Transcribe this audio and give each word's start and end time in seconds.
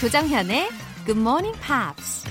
조정현의 0.00 0.70
Good 1.04 1.20
Morning 1.20 1.60
Pops. 1.60 2.24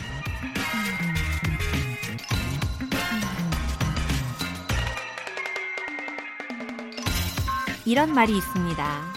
이런 7.86 8.12
말이 8.15 8.36
있습니다. 8.36 9.13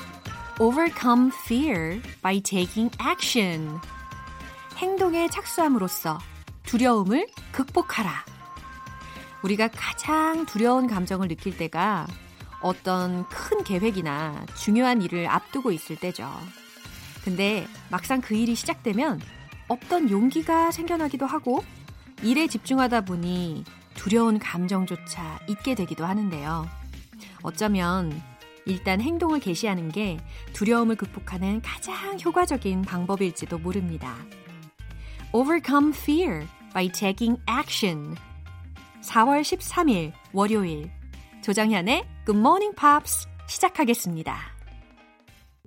Overcome 0.60 1.30
fear 1.46 2.02
by 2.20 2.42
taking 2.42 2.94
action. 3.02 3.80
행동에 4.76 5.28
착수함으로써 5.28 6.18
두려움을 6.64 7.28
극복하라. 7.52 8.22
우리가 9.40 9.68
가장 9.68 10.44
두려운 10.44 10.88
감정을 10.88 11.28
느낄 11.28 11.56
때가 11.56 12.06
어떤 12.60 13.26
큰 13.30 13.64
계획이나 13.64 14.44
중요한 14.56 15.00
일을 15.00 15.26
앞두고 15.26 15.72
있을 15.72 15.96
때죠. 15.96 16.30
근데 17.24 17.66
막상 17.90 18.20
그 18.20 18.34
일이 18.34 18.54
시작되면 18.54 19.20
없던 19.68 20.10
용기가 20.10 20.70
생겨나기도 20.70 21.26
하고 21.26 21.64
일에 22.22 22.46
집중하다 22.46 23.02
보니 23.02 23.64
두려운 23.94 24.38
감정조차 24.38 25.40
잊게 25.48 25.74
되기도 25.74 26.04
하는데요. 26.04 26.68
어쩌면 27.42 28.20
일단 28.64 29.00
행동을 29.00 29.40
개시하는 29.40 29.90
게 29.90 30.18
두려움을 30.52 30.96
극복하는 30.96 31.60
가장 31.62 32.18
효과적인 32.20 32.82
방법일지도 32.82 33.58
모릅니다. 33.58 34.16
Overcome 35.32 35.92
fear 35.94 36.46
by 36.72 36.90
taking 36.90 37.40
action. 37.50 38.16
4월 39.02 39.42
13일 39.42 40.12
월요일 40.32 40.90
조정현의 41.42 42.04
Good 42.24 42.38
Morning 42.38 42.74
Pops 42.76 43.26
시작하겠습니다. 43.48 44.61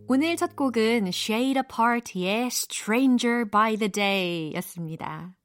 오늘 0.07 0.35
첫 0.35 0.55
곡은 0.55 1.07
Shade 1.07 1.59
Apart의 1.61 2.47
Stranger 2.47 3.49
by 3.49 3.75
the 3.75 3.91
Day 3.91 4.53
였습니다. 4.55 5.35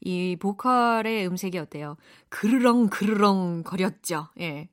이 0.00 0.36
보컬의 0.40 1.26
음색이 1.26 1.58
어때요? 1.58 1.98
그르렁 2.30 2.88
그르렁 2.88 3.62
거렸죠. 3.62 4.28
예. 4.40 4.70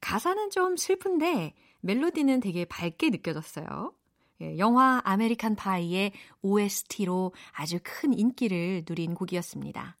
가사는 0.00 0.50
좀 0.50 0.76
슬픈데 0.76 1.54
멜로디는 1.82 2.40
되게 2.40 2.64
밝게 2.64 3.10
느껴졌어요. 3.10 3.92
예, 4.40 4.58
영화 4.58 5.00
American 5.04 5.54
Pie의 5.54 6.12
OST로 6.42 7.32
아주 7.52 7.78
큰 7.84 8.12
인기를 8.12 8.84
누린 8.88 9.14
곡이었습니다. 9.14 9.96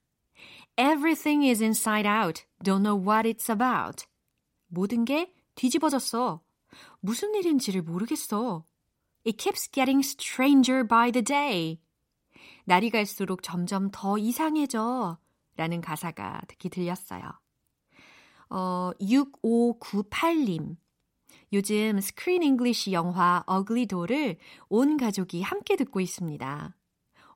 Everything 0.76 1.48
is 1.48 1.62
inside 1.62 2.08
out. 2.08 2.42
Don't 2.64 2.82
know 2.82 3.00
what 3.00 3.28
it's 3.28 3.48
about. 3.48 4.04
모든 4.66 5.04
게 5.04 5.32
뒤집어졌어. 5.54 6.40
무슨 7.00 7.34
일인지를 7.34 7.82
모르겠어. 7.82 8.64
It 9.26 9.36
keeps 9.36 9.70
getting 9.70 10.06
stranger 10.06 10.86
by 10.86 11.12
the 11.12 11.22
day. 11.22 11.80
날이 12.64 12.90
갈수록 12.90 13.42
점점 13.42 13.90
더 13.90 14.18
이상해져. 14.18 15.18
라는 15.56 15.80
가사가 15.80 16.42
특히 16.48 16.68
들렸어요. 16.68 17.22
어, 18.50 18.92
6598님. 19.00 20.76
요즘 21.52 22.00
Screen 22.00 22.42
English 22.42 22.92
영화 22.92 23.42
Ugly 23.46 23.79
Doll을 23.79 24.36
온 24.68 24.96
가족이 24.96 25.42
함께 25.42 25.76
듣고 25.76 26.00
있습니다. 26.00 26.76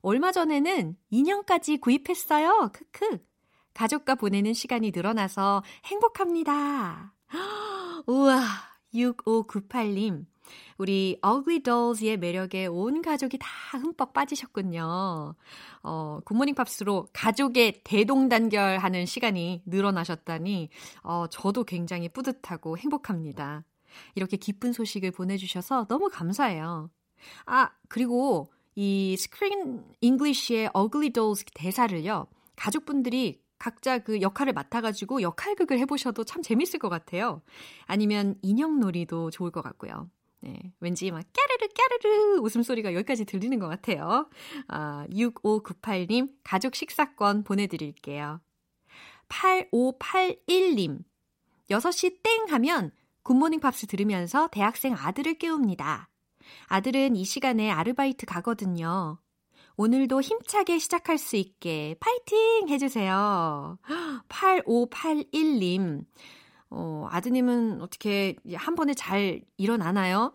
얼마 0.02 0.32
전에는 0.32 0.96
인형까지 1.10 1.78
구입했어요. 1.78 2.70
크크. 2.72 3.18
가족과 3.74 4.16
보내는 4.16 4.52
시간이 4.52 4.90
늘어나서 4.94 5.62
행복합니다. 5.86 7.14
우와, 8.06 8.40
6598님. 8.94 10.26
우리 10.78 11.18
Ugly 11.24 11.60
Dolls의 11.60 12.18
매력에 12.18 12.66
온 12.66 13.02
가족이 13.02 13.38
다 13.38 13.48
흠뻑 13.78 14.12
빠지셨군요. 14.12 15.34
어, 15.82 16.20
굿모닝 16.24 16.54
팝스로 16.54 17.08
가족의 17.12 17.82
대동단결하는 17.84 19.06
시간이 19.06 19.62
늘어나셨다니, 19.66 20.68
어, 21.02 21.26
저도 21.30 21.64
굉장히 21.64 22.08
뿌듯하고 22.08 22.76
행복합니다. 22.78 23.64
이렇게 24.14 24.36
기쁜 24.36 24.72
소식을 24.72 25.10
보내주셔서 25.10 25.86
너무 25.86 26.08
감사해요. 26.08 26.90
아, 27.46 27.70
그리고 27.88 28.52
이 28.74 29.16
Screen 29.18 29.84
English의 30.00 30.70
Ugly 30.76 31.10
Dolls 31.10 31.44
대사를요, 31.54 32.26
가족분들이 32.56 33.40
각자 33.62 34.00
그 34.00 34.20
역할을 34.20 34.54
맡아가지고 34.54 35.22
역할극을 35.22 35.78
해보셔도 35.78 36.24
참 36.24 36.42
재밌을 36.42 36.80
것 36.80 36.88
같아요. 36.88 37.42
아니면 37.86 38.34
인형놀이도 38.42 39.30
좋을 39.30 39.52
것 39.52 39.62
같고요. 39.62 40.10
네, 40.40 40.72
왠지 40.80 41.12
막 41.12 41.24
까르르 41.32 41.68
까르르 41.72 42.40
웃음소리가 42.40 42.92
여기까지 42.94 43.24
들리는 43.24 43.56
것 43.60 43.68
같아요. 43.68 44.28
아, 44.66 45.06
6598님 45.12 46.32
가족 46.42 46.74
식사권 46.74 47.44
보내드릴게요. 47.44 48.40
8581님 49.28 50.98
6시 51.70 52.20
땡 52.24 52.46
하면 52.48 52.90
굿모닝 53.22 53.60
팝스 53.60 53.86
들으면서 53.86 54.48
대학생 54.50 54.96
아들을 54.98 55.34
깨웁니다. 55.34 56.08
아들은 56.66 57.14
이 57.14 57.24
시간에 57.24 57.70
아르바이트 57.70 58.26
가거든요. 58.26 59.21
오늘도 59.76 60.20
힘차게 60.20 60.78
시작할 60.78 61.18
수 61.18 61.36
있게 61.36 61.96
파이팅 62.00 62.68
해주세요. 62.68 63.78
8581님. 64.28 66.04
어, 66.70 67.06
아드님은 67.10 67.82
어떻게 67.82 68.36
한 68.54 68.74
번에 68.74 68.94
잘 68.94 69.42
일어나나요? 69.56 70.34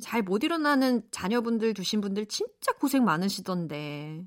잘 0.00 0.22
못 0.22 0.42
일어나는 0.42 1.02
자녀분들 1.10 1.72
두신 1.74 2.00
분들 2.00 2.26
진짜 2.26 2.72
고생 2.80 3.04
많으시던데. 3.04 4.22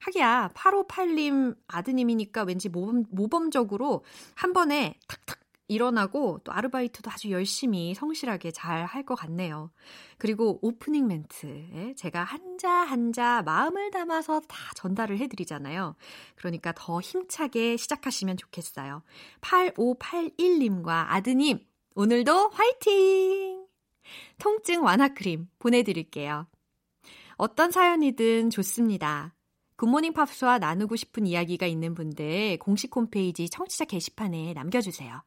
하기야, 0.00 0.50
858님 0.54 1.56
아드님이니까 1.66 2.42
왠지 2.44 2.68
모범, 2.68 3.04
모범적으로 3.10 4.04
한 4.34 4.52
번에 4.52 4.94
탁탁 5.08 5.37
일어나고 5.68 6.40
또 6.44 6.52
아르바이트도 6.52 7.10
아주 7.10 7.30
열심히 7.30 7.94
성실하게 7.94 8.50
잘 8.52 8.86
할 8.86 9.04
것 9.04 9.14
같네요. 9.14 9.70
그리고 10.18 10.58
오프닝 10.62 11.06
멘트 11.06 11.94
제가 11.96 12.24
한자 12.24 12.70
한자 12.70 13.42
마음을 13.42 13.90
담아서 13.90 14.40
다 14.40 14.56
전달을 14.76 15.18
해드리잖아요. 15.18 15.94
그러니까 16.36 16.72
더 16.76 17.00
힘차게 17.00 17.76
시작하시면 17.76 18.36
좋겠어요. 18.38 19.02
8581님과 19.40 21.06
아드님 21.08 21.60
오늘도 21.94 22.50
화이팅! 22.50 23.66
통증 24.38 24.84
완화 24.84 25.08
크림 25.08 25.48
보내드릴게요. 25.58 26.46
어떤 27.36 27.70
사연이든 27.70 28.50
좋습니다. 28.50 29.34
굿모닝 29.76 30.12
팝스와 30.12 30.58
나누고 30.58 30.96
싶은 30.96 31.26
이야기가 31.26 31.66
있는 31.66 31.94
분들 31.94 32.58
공식 32.58 32.94
홈페이지 32.96 33.48
청취자 33.48 33.84
게시판에 33.84 34.52
남겨주세요. 34.54 35.22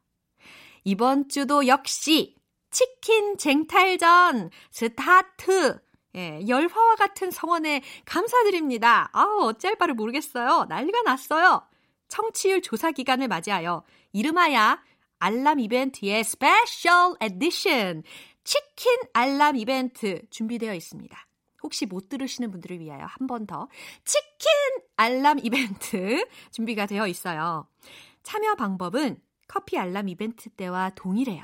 이번 0.83 1.29
주도 1.29 1.67
역시 1.67 2.35
치킨 2.71 3.37
쟁탈전 3.37 4.49
스타트! 4.71 5.79
예, 6.15 6.41
열화와 6.45 6.95
같은 6.95 7.31
성원에 7.31 7.81
감사드립니다. 8.05 9.09
아우, 9.13 9.43
어찌할 9.45 9.77
바를 9.77 9.93
모르겠어요. 9.93 10.65
난리가 10.67 11.03
났어요. 11.03 11.65
청취율 12.09 12.61
조사 12.61 12.91
기간을 12.91 13.29
맞이하여 13.29 13.83
이름하여 14.11 14.77
알람 15.19 15.59
이벤트의 15.59 16.23
special 16.25 17.15
edition 17.21 18.03
치킨 18.43 18.97
알람 19.13 19.55
이벤트 19.55 20.21
준비되어 20.31 20.73
있습니다. 20.73 21.17
혹시 21.63 21.85
못 21.85 22.09
들으시는 22.09 22.51
분들을 22.51 22.79
위하여 22.79 23.05
한 23.05 23.27
번 23.27 23.45
더 23.45 23.69
치킨 24.03 24.49
알람 24.97 25.39
이벤트 25.43 26.25
준비가 26.51 26.87
되어 26.87 27.07
있어요. 27.07 27.67
참여 28.23 28.55
방법은 28.55 29.17
커피 29.51 29.77
알람 29.77 30.07
이벤트 30.07 30.49
때와 30.49 30.91
동일해요. 30.91 31.43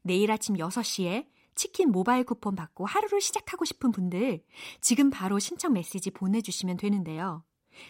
내일 0.00 0.32
아침 0.32 0.56
6시에 0.56 1.26
치킨 1.54 1.92
모바일 1.92 2.24
쿠폰 2.24 2.56
받고 2.56 2.86
하루를 2.86 3.20
시작하고 3.20 3.66
싶은 3.66 3.92
분들 3.92 4.42
지금 4.80 5.10
바로 5.10 5.38
신청 5.38 5.74
메시지 5.74 6.10
보내주시면 6.10 6.78
되는데요. 6.78 7.44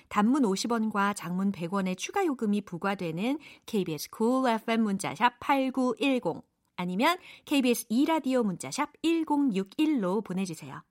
단문 0.09 0.43
50원과 0.43 1.15
장문 1.15 1.53
100원의 1.53 1.97
추가 1.97 2.27
요금이 2.27 2.63
부과되는 2.63 3.39
KBS 3.67 4.09
cool 4.17 4.53
FM 4.55 4.83
문자샵 4.83 5.39
8910 5.39 6.43
아니면 6.75 7.17
KBS 7.45 7.87
2라디오 7.87 8.43
문자샵 8.43 8.91
1061로 9.05 10.25
보내주세요. 10.25 10.83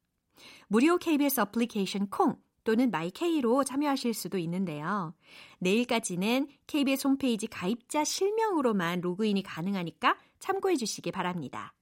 무료 0.70 0.98
KBS 0.98 1.42
어플리케이션 1.42 2.08
콩 2.10 2.38
또는 2.64 2.92
my 2.92 3.21
K로 3.21 3.64
참여하실 3.64 4.14
수도 4.14 4.38
있는데요. 4.38 5.14
내일까지는 5.60 6.48
KBS 6.68 7.08
홈페이지 7.08 7.48
가입자 7.48 8.04
실명으로만 8.04 9.02
로그인이 9.02 9.42
가능하니까 9.44 10.18
참고해 10.40 10.76
주시기 10.76 11.12
바랍니다. 11.12 11.74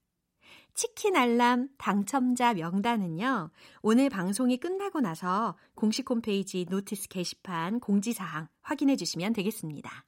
치킨 0.74 1.16
알람 1.16 1.68
당첨자 1.76 2.54
명단은요, 2.54 3.50
오늘 3.82 4.08
방송이 4.08 4.56
끝나고 4.56 5.00
나서 5.00 5.56
공식 5.74 6.08
홈페이지 6.08 6.64
notice 6.68 7.08
게시판 7.08 7.78
공지사항 7.80 8.48
확인해 8.62 8.96
주시면 8.96 9.34
되겠습니다. 9.34 10.06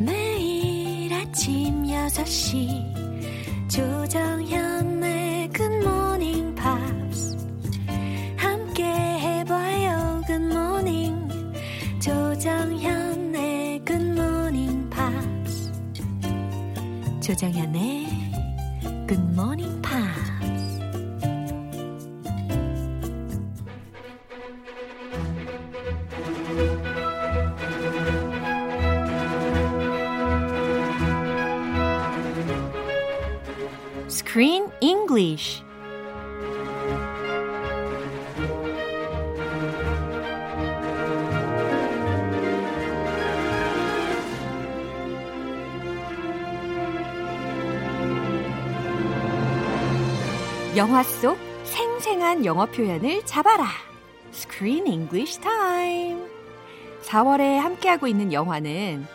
매일 0.00 1.12
아침 1.12 1.84
6시 1.84 2.96
조정현 3.68 4.95
조정현의 17.25 18.07
Good 19.07 19.21
Morning 19.33 19.81
Pops 19.81 20.31
Screen 34.07 34.71
English 34.81 35.63
영화 50.76 51.02
속 51.02 51.38
생생한 51.64 52.44
영어 52.44 52.66
표현을 52.66 53.24
잡아라. 53.24 53.66
Screen 54.34 54.86
English 54.86 55.40
Time. 55.40 56.20
4월에 57.02 57.56
함께하고 57.56 58.06
있는 58.06 58.30
영화는 58.30 59.06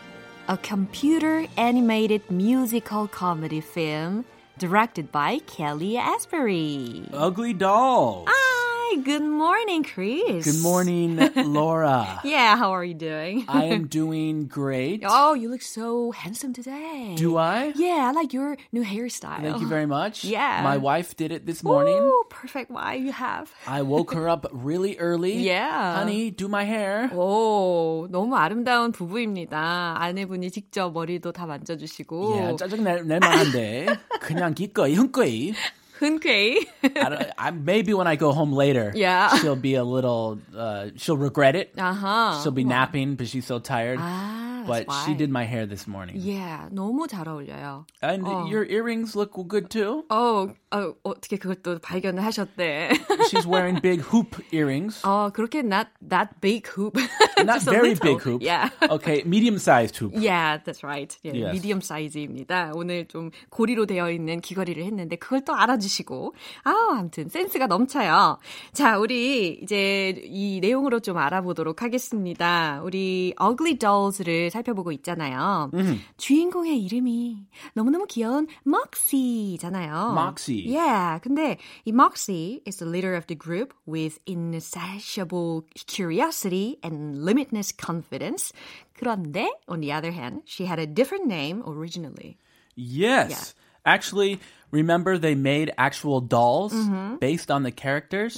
A 0.50 0.56
Computer 0.64 1.46
Animated 1.60 2.26
Musical 2.32 3.08
Comedy 3.16 3.60
Film 3.62 4.26
directed 4.58 5.12
by 5.12 5.40
Kelly 5.46 5.98
Asbury. 5.98 7.04
Ugly 7.14 7.54
Doll. 7.54 8.26
Hi, 8.91 8.99
good 9.03 9.23
morning, 9.23 9.85
Chris. 9.85 10.43
Good 10.43 10.63
morning, 10.63 11.19
Laura. 11.37 12.19
Yeah, 12.25 12.57
how 12.57 12.75
are 12.75 12.83
you 12.83 12.95
doing? 12.95 13.45
I 13.47 13.71
am 13.71 13.87
doing 13.87 14.47
great. 14.47 15.05
Oh, 15.07 15.35
you 15.35 15.51
look 15.51 15.63
so 15.63 16.11
handsome 16.11 16.53
today. 16.53 17.15
Do 17.15 17.37
I? 17.37 17.73
Yeah, 17.77 18.11
I 18.11 18.11
like 18.11 18.33
your 18.33 18.57
new 18.73 18.83
hairstyle. 18.83 19.39
Thank 19.43 19.61
you 19.61 19.69
very 19.69 19.87
much. 19.87 20.25
Yeah. 20.25 20.63
My 20.63 20.79
wife 20.79 21.15
did 21.15 21.31
it 21.31 21.47
this 21.47 21.63
morning. 21.63 21.95
Ooh, 21.95 22.25
perfect 22.29 22.71
wife 22.71 23.03
you 23.03 23.13
have. 23.13 23.55
I 23.69 23.83
woke 23.83 24.13
her 24.15 24.29
up 24.29 24.51
really 24.51 24.99
early. 24.99 25.39
Yeah. 25.39 26.03
Honey, 26.03 26.31
do 26.31 26.49
my 26.49 26.65
hair. 26.65 27.09
오, 27.15 28.09
너무 28.11 28.35
아름다운 28.35 28.91
부부입니다. 28.91 29.95
아내분이 29.99 30.51
직접 30.51 30.91
머리도 30.93 31.31
다 31.31 31.47
만져주시고. 31.47 32.35
Yeah, 32.35 32.57
짜증 32.59 32.83
낼, 32.83 33.07
낼 33.07 33.21
만한데. 33.21 33.87
그냥 34.21 34.55
기꺼이, 34.55 34.95
흔쾌히. 34.95 35.55
흔쾌히. 36.01 36.67
I 36.85 37.09
don't, 37.09 37.31
I, 37.39 37.51
maybe 37.51 37.95
when 37.95 38.07
I 38.07 38.17
go 38.17 38.33
home 38.33 38.53
later, 38.53 38.93
Yeah. 38.95 39.35
she'll 39.39 39.57
be 39.57 39.75
a 39.77 39.85
little, 39.85 40.39
uh, 40.57 40.89
she'll 40.97 41.17
regret 41.17 41.57
it. 41.57 41.75
아하. 41.77 42.43
She'll 42.43 42.53
be 42.53 42.65
napping, 42.65 43.15
but 43.17 43.29
she's 43.29 43.47
so 43.47 43.59
tired. 43.59 43.99
아, 44.64 44.68
but 44.68 44.86
that's 44.88 45.04
she 45.06 45.12
why. 45.12 45.18
did 45.18 45.30
my 45.30 45.44
hair 45.46 45.68
this 45.68 45.88
morning. 45.88 46.16
Yeah, 46.18 46.70
너무 46.72 47.08
잘 47.08 47.28
어울려요. 47.28 47.86
And 48.04 48.26
your 48.50 48.64
earrings 48.66 49.16
look 49.16 49.34
good 49.48 49.70
too. 49.70 50.04
어, 50.10 50.48
어, 50.72 50.94
어떻게 51.04 51.38
그걸 51.38 51.56
또 51.64 51.80
발견을 51.80 52.24
하셨대. 52.24 52.92
She's 53.30 53.46
wearing 53.46 53.82
big 53.82 54.02
hoop 54.14 54.38
earrings. 54.54 55.02
어, 55.04 55.32
그렇게 55.34 55.60
not 55.60 55.88
that 56.08 56.40
big 56.42 56.68
hoop. 56.78 56.98
Not 57.42 57.62
very 57.66 57.90
little. 57.96 58.16
big 58.18 58.22
hoop. 58.22 58.42
Yeah. 58.44 58.70
Okay, 58.90 59.24
medium 59.26 59.56
sized 59.58 59.98
hoop. 59.98 60.14
Yeah, 60.16 60.60
that's 60.64 60.84
right. 60.84 61.10
예, 61.26 61.32
Yes. 61.34 61.54
미디엄 61.58 61.82
사이즈입니다. 61.82 62.72
오늘 62.76 63.08
좀 63.08 63.32
고리로 63.50 63.88
되어 63.88 64.12
있는 64.12 64.42
귀걸이를 64.42 64.84
했는데 64.86 65.16
그걸 65.16 65.42
또 65.44 65.56
알아주시고 65.56 66.36
아, 66.66 66.72
아무튼 67.00 67.30
센스가 67.30 67.66
넘쳐요. 67.68 68.38
자, 68.74 69.00
우리 69.00 69.60
이제 69.64 70.22
이 70.24 70.60
내용으로 70.62 71.00
좀 71.00 71.18
알아보도록 71.18 71.82
하겠습니다. 71.82 72.82
우리 72.84 73.34
Ugly 73.42 73.78
Dolls를 73.80 74.51
살펴보고 74.51 74.93
있잖아요. 74.93 75.71
주인공의 76.17 76.83
이름이 76.85 77.47
너무너무 77.75 78.07
귀여운 78.07 78.47
Moxie잖아요. 78.67 80.13
Moxie. 80.15 80.67
Yeah, 80.67 81.19
근데 81.21 81.59
이 81.85 81.93
Moxie 81.93 82.63
is 82.67 82.79
the 82.79 82.87
leader 82.91 83.15
of 83.15 83.27
the 83.27 83.35
group 83.37 83.75
with 83.87 84.19
insatiable 84.27 85.65
curiosity 85.87 86.79
and 86.83 87.25
limitless 87.25 87.73
confidence. 87.73 88.53
그런데, 88.99 89.49
on 89.69 89.81
the 89.81 89.93
other 89.93 90.11
hand, 90.13 90.43
she 90.47 90.65
had 90.65 90.79
a 90.79 90.87
different 90.87 91.27
name 91.27 91.63
originally. 91.67 92.39
Yes. 92.75 93.55
Actually, 93.85 94.41
remember 94.73 95.17
they 95.17 95.35
made 95.35 95.71
actual 95.79 96.21
dolls 96.21 96.73
Mm-hmm. 96.75 97.17
based 97.17 97.51
on 97.51 97.63
the 97.63 97.71
characters? 97.71 98.37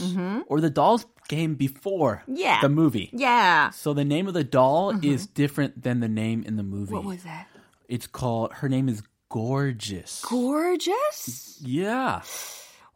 Or 0.49 0.61
the 0.61 0.69
dolls 0.71 1.07
came 1.29 1.55
before 1.55 2.23
Yeah. 2.27 2.61
the 2.63 2.69
movie. 2.69 3.11
Yeah. 3.13 3.71
So 3.71 3.93
the 3.93 4.05
name 4.05 4.27
of 4.29 4.35
the 4.35 4.45
doll 4.45 4.95
is 5.03 5.27
different 5.27 5.83
than 5.83 6.01
the 6.01 6.09
name 6.09 6.43
in 6.47 6.57
the 6.57 6.63
movie. 6.63 6.87
Mm-hmm. 6.93 6.95
What 6.95 7.05
was 7.05 7.23
that? 7.25 7.47
It's 7.89 8.07
called, 8.07 8.53
her 8.65 8.69
name 8.69 8.89
is 8.89 9.03
Gorgeous. 9.31 10.25
Gorgeous? 10.25 11.61
yeah. 11.63 12.23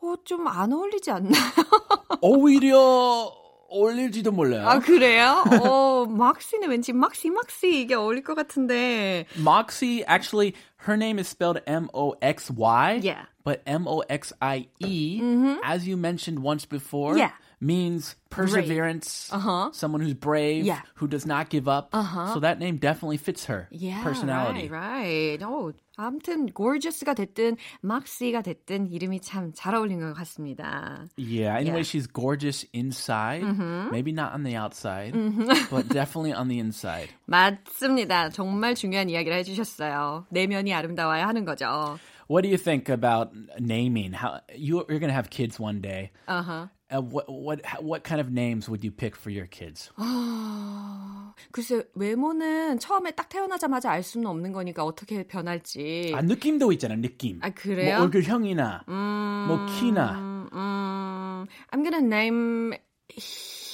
어, 0.03 0.17
좀 0.25 0.47
안 0.49 0.73
어울리지 0.73 1.11
않나요? 1.13 1.53
오히려 2.23 3.33
어울릴지도 3.71 4.33
몰라요. 4.33 4.69
아, 4.69 4.79
그래요? 4.81 5.45
어, 5.63 6.05
막시는 6.07 6.69
왠지 6.69 6.93
막시, 6.93 7.31
막시 7.31 7.83
이게 7.83 7.95
어울릴 7.95 8.23
것 8.23 8.35
같은데. 8.35 9.27
Moxie, 9.39 10.05
actually, 10.07 10.55
her 10.87 10.97
name 10.97 11.19
is 11.19 11.29
spelled 11.29 11.61
M 11.67 11.89
O 11.95 12.15
X 12.21 12.51
Y. 12.51 13.01
Yeah. 13.03 13.27
But 13.45 13.63
M 13.67 13.87
O 13.89 14.01
X 14.09 14.33
I 14.43 14.67
E, 14.81 15.21
as 15.65 15.87
you 15.87 15.97
mentioned 15.97 16.41
once 16.43 16.65
before, 16.67 17.17
Yeah. 17.17 17.33
means 17.61 18.17
perseverance. 18.29 19.29
Uh-huh. 19.33 19.71
Someone 19.73 20.01
who's 20.03 20.15
brave, 20.15 20.65
Yeah. 20.65 20.81
who 20.97 21.07
does 21.07 21.25
not 21.27 21.49
give 21.49 21.69
up. 21.69 21.91
Uh-huh. 21.93 22.35
So 22.35 22.41
that 22.41 22.59
name 22.59 22.77
definitely 22.79 23.19
fits 23.19 23.45
her 23.47 23.69
Yeah, 23.71 24.03
personality. 24.03 24.69
right, 24.69 25.39
right. 25.39 25.43
어, 25.43 25.73
아무튼 25.97 26.47
gorgeous가 26.53 27.15
됐든 27.15 27.57
막시가 27.83 28.43
됐든 28.43 28.91
이름이 28.91 29.21
참 29.21 29.53
잘 29.53 29.75
어울리는 29.77 30.01
것 30.13 30.19
같습니다. 30.19 31.07
Yeah. 31.17 31.55
Anyway, 31.57 31.83
Yeah. 31.83 31.89
she's 31.89 32.07
gorgeous 32.09 32.65
inside. 32.73 33.45
Maybe 33.93 34.11
not 34.13 34.33
on 34.35 34.43
the 34.43 34.57
outside, 34.57 35.13
but 35.71 35.89
definitely 35.89 36.33
on 36.33 36.49
the 36.49 36.59
inside. 36.59 37.11
맞습니다. 37.27 38.31
정말 38.31 38.75
중요한 38.75 39.09
이야기를 39.09 39.37
해주셨어요. 39.39 40.27
내면이 40.31 40.75
아름다워야 40.75 41.29
하는 41.29 41.45
거죠. 41.45 41.99
What 42.29 42.43
do 42.43 42.49
you 42.49 42.57
think 42.57 42.89
about 42.89 43.31
naming? 43.61 44.15
How 44.15 44.41
you, 44.57 44.87
you're 44.89 44.99
going 44.99 45.11
to 45.11 45.15
have 45.15 45.29
kids 45.29 45.61
one 45.61 45.81
day? 45.83 46.11
Uh-huh. 46.27 46.69
Uh, 46.90 47.02
what 47.02 47.28
what 47.28 47.60
what 47.82 48.04
kind 48.06 48.22
of 48.22 48.32
names 48.32 48.70
would 48.70 48.82
you 48.82 48.92
pick 48.92 49.14
for 49.18 49.30
your 49.30 49.46
kids? 49.46 49.92
아, 49.98 51.34
글쎄 51.52 51.84
외모는 51.96 52.80
처음에 52.80 53.12
딱 53.12 53.28
태어나자마자 53.28 53.92
알 53.92 54.04
수는 54.04 54.26
없는 54.26 54.54
거니까 54.54 54.86
어떻게 54.86 55.28
변할지. 55.28 56.14
아 56.16 56.22
느낌도 56.22 56.72
있잖아 56.72 56.96
느낌. 56.96 57.40
아, 57.44 57.50
그래요? 57.50 57.98
뭐 57.98 58.04
얼굴형이나 58.06 58.86
뭐 58.88 59.66
키나. 59.78 60.14
음, 60.14 60.50
음, 60.54 61.46
I'm 61.72 61.84
gonna 61.84 62.06
name 62.06 62.78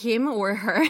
him 0.03 0.29
or 0.29 0.55
her. 0.55 0.83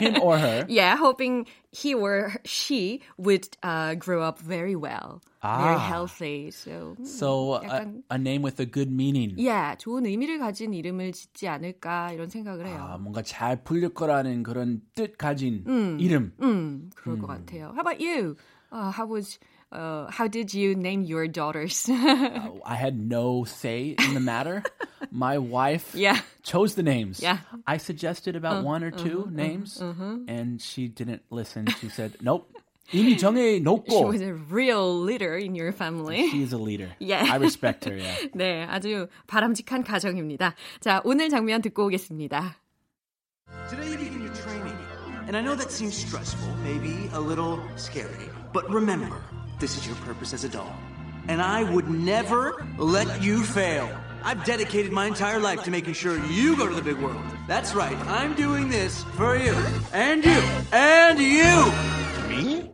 him 0.00 0.20
or 0.22 0.38
her. 0.38 0.66
yeah, 0.68 0.96
hoping 0.96 1.46
he 1.70 1.94
or 1.94 2.34
she 2.44 3.00
would 3.18 3.48
uh, 3.62 3.94
grow 3.94 4.22
up 4.22 4.38
very 4.38 4.74
well, 4.76 5.20
very 5.42 5.76
Ah. 5.76 5.78
healthy. 5.78 6.50
So, 6.50 6.96
음, 6.98 7.06
So 7.06 7.54
a, 7.54 7.60
약간 7.62 8.02
a 8.10 8.18
name 8.18 8.42
with 8.42 8.58
a 8.60 8.66
good 8.66 8.90
meaning. 8.90 9.34
yeah, 9.36 9.74
좋은 9.76 10.04
의미를 10.06 10.38
가진 10.38 10.72
이름을 10.72 11.12
짓지 11.12 11.48
않을까 11.48 12.12
이런 12.12 12.28
생각을 12.28 12.66
해요. 12.66 12.78
아, 12.80 12.98
뭔가 12.98 13.22
잘 13.22 13.62
풀릴 13.62 13.90
거라는 13.94 14.42
그런 14.42 14.82
뜻 14.94 15.16
가진 15.18 15.64
이름. 16.00 16.32
음, 16.42 16.90
그럴 16.94 17.18
것 17.18 17.26
같아요. 17.26 17.72
How 17.74 17.80
about 17.80 18.00
you? 18.00 18.36
Uh, 18.72 18.90
how 18.90 19.06
was 19.06 19.38
uh, 19.72 20.10
how 20.10 20.28
did 20.28 20.54
you 20.54 20.74
name 20.74 21.02
your 21.02 21.26
daughters? 21.26 21.88
Uh, 21.88 22.50
I 22.64 22.76
had 22.76 22.98
no 22.98 23.44
say 23.44 23.96
in 23.98 24.14
the 24.14 24.20
matter. 24.20 24.62
My 25.10 25.38
wife 25.38 25.94
yeah. 25.94 26.20
chose 26.42 26.74
the 26.74 26.82
names. 26.82 27.20
Yeah. 27.20 27.38
I 27.66 27.78
suggested 27.78 28.36
about 28.36 28.64
one 28.64 28.84
or 28.84 28.90
2 28.90 29.28
names, 29.30 29.80
and 29.80 30.60
she 30.60 30.88
didn't 30.88 31.22
listen. 31.30 31.66
She 31.80 31.88
said, 31.88 32.18
"Nope." 32.22 32.50
이미 32.92 33.16
정해 33.16 33.56
She 33.56 33.60
놓고. 33.64 34.06
was 34.06 34.20
a 34.20 34.34
real 34.34 35.00
leader 35.00 35.36
in 35.36 35.54
your 35.54 35.72
family. 35.72 36.28
She 36.28 36.42
is 36.42 36.52
a 36.52 36.58
leader. 36.58 36.92
Yeah. 36.98 37.24
I 37.30 37.36
respect 37.36 37.86
her. 37.86 37.96
Yeah. 37.96 38.28
네, 38.34 38.66
아주 38.68 39.08
바람직한 39.26 39.84
가정입니다. 39.84 40.54
자, 40.80 41.00
오늘 41.04 41.30
장면 41.30 41.62
듣고 41.62 41.86
오겠습니다. 41.86 42.56
Today 43.70 43.88
you 43.88 43.98
begin 43.98 44.20
your 44.20 44.34
training. 44.34 44.76
And 45.26 45.36
I 45.36 45.40
know 45.40 45.56
that 45.56 45.70
seems 45.72 45.96
stressful, 45.96 46.52
maybe 46.62 47.08
a 47.14 47.20
little 47.20 47.58
scary. 47.76 48.28
But 48.52 48.68
remember, 48.68 49.16
this 49.58 49.76
is 49.76 49.86
your 49.86 49.96
purpose 50.04 50.32
as 50.32 50.44
a 50.44 50.48
doll. 50.48 50.72
And 51.28 51.40
I 51.40 51.62
would 51.62 51.88
never 51.88 52.64
let 52.76 53.22
you 53.22 53.42
fail. 53.42 53.88
I've 54.22 54.44
dedicated 54.44 54.92
my 54.92 55.06
entire 55.06 55.38
life 55.38 55.62
to 55.64 55.70
making 55.70 55.94
sure 55.94 56.18
you 56.26 56.56
go 56.56 56.68
to 56.68 56.74
the 56.74 56.82
big 56.82 56.98
world. 56.98 57.24
That's 57.46 57.74
right, 57.74 57.96
I'm 58.08 58.34
doing 58.34 58.68
this 58.68 59.04
for 59.16 59.36
you. 59.36 59.54
And 59.92 60.24
you. 60.24 60.42
And 60.72 61.18
you! 61.18 61.72
Me? 62.28 62.70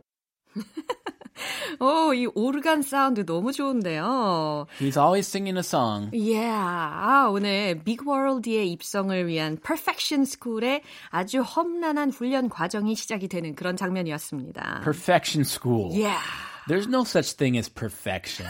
오, 1.79 2.13
이 2.13 2.27
오르간 2.35 2.83
사운드 2.83 3.25
너무 3.25 3.51
좋은데요. 3.51 4.67
He's 4.79 4.97
always 4.97 5.27
singing 5.27 5.57
a 5.57 5.63
song. 5.63 6.11
Yeah. 6.13 6.51
아, 6.53 7.29
오늘 7.31 7.81
빅월드의 7.83 8.71
입성을 8.73 9.27
위한 9.27 9.57
Perfection 9.57 10.23
School의 10.23 10.83
아주 11.09 11.41
험난한 11.41 12.11
훈련 12.11 12.49
과정이 12.49 12.95
시작이 12.95 13.27
되는 13.27 13.55
그런 13.55 13.75
장면이었습니다. 13.75 14.81
Perfection 14.83 15.41
School. 15.43 15.91
Yeah. 15.91 16.21
There's 16.68 16.88
no 16.88 17.04
such 17.04 17.32
thing 17.32 17.56
as 17.56 17.68
perfection. 17.68 18.46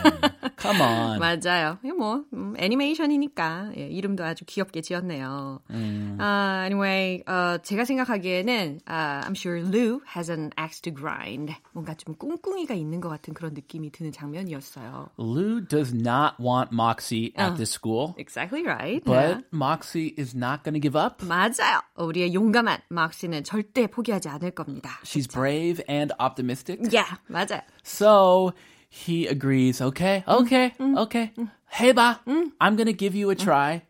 Come 0.56 0.80
on. 0.80 1.18
맞아요. 1.20 1.78
뭐 1.96 2.24
음, 2.32 2.54
애니메이션이니까 2.58 3.72
예, 3.76 3.88
이름도 3.88 4.24
아주 4.24 4.44
귀엽게 4.46 4.80
지었네요. 4.80 5.60
음. 5.70 6.16
Uh, 6.18 6.64
anyway, 6.66 7.22
어, 7.26 7.58
제가 7.62 7.84
생각하기에는 7.84 8.80
uh, 8.88 9.22
I'm 9.26 9.34
sure 9.34 9.60
Lou 9.60 10.00
has 10.06 10.30
an 10.30 10.52
axe 10.58 10.80
to 10.82 10.90
grind. 10.92 11.54
뭔가 11.72 11.94
좀 11.94 12.14
꿍꿍이가 12.14 12.74
있는 12.74 13.00
것 13.00 13.08
같은 13.08 13.34
그런 13.34 13.52
느낌이 13.54 13.90
드는 13.92 14.12
장면이었어요. 14.12 15.10
Lou 15.18 15.60
does 15.60 15.92
not 15.92 16.40
want 16.40 16.72
Moxie 16.72 17.32
at 17.36 17.56
this 17.56 17.70
school, 17.70 18.14
Exactly 18.18 18.64
right. 18.64 19.04
but 19.04 19.44
Moxie 19.52 20.14
is 20.16 20.34
not 20.34 20.64
going 20.64 20.74
to 20.74 20.80
give 20.80 20.96
up. 20.96 21.22
맞아요. 21.22 21.80
우리의 21.96 22.32
용감한 22.34 22.80
막시는 22.88 23.44
절대 23.44 23.86
포기하지 23.86 24.28
않을 24.28 24.52
겁니다. 24.52 25.00
She's 25.04 25.26
brave 25.30 25.82
and 25.88 26.12
optimistic. 26.18 26.80
Yeah, 26.90 27.16
맞아요. 27.28 27.60
So 27.85 28.53
he 28.89 29.27
agrees, 29.27 29.81
okay, 29.81 30.23
okay, 30.27 30.73
okay. 30.79 31.33
해봐. 31.73 32.19
I'm 32.59 32.75
going 32.75 32.87
to 32.87 32.93
give 32.93 33.15
you 33.15 33.29
a 33.29 33.35
try. 33.35 33.83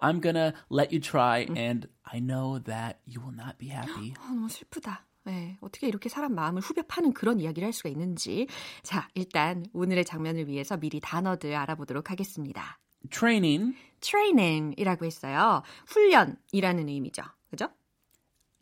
I'm 0.00 0.20
going 0.20 0.34
to 0.36 0.54
let 0.70 0.92
you 0.92 1.00
try. 1.00 1.46
And 1.56 1.88
I 2.04 2.20
know 2.20 2.58
that 2.60 3.00
you 3.06 3.20
will 3.20 3.34
not 3.34 3.58
be 3.58 3.68
happy. 3.68 4.14
아, 4.18 4.28
너무 4.28 4.48
슬프다. 4.48 5.04
네, 5.24 5.56
어떻게 5.60 5.88
이렇게 5.88 6.08
사람 6.08 6.34
마음을 6.34 6.60
후벼 6.60 6.82
파는 6.82 7.14
그런 7.14 7.40
이야기를 7.40 7.64
할 7.66 7.72
수가 7.72 7.88
있는지. 7.88 8.46
자, 8.82 9.08
일단 9.14 9.64
오늘의 9.72 10.04
장면을 10.04 10.46
위해서 10.48 10.76
미리 10.76 11.00
단어들 11.00 11.54
알아보도록 11.54 12.10
하겠습니다. 12.10 12.78
Training, 13.10 13.74
training이라고 14.00 15.06
했어요. 15.06 15.62
훈련이라는 15.86 16.88
의미죠. 16.88 17.22
그죠? 17.50 17.68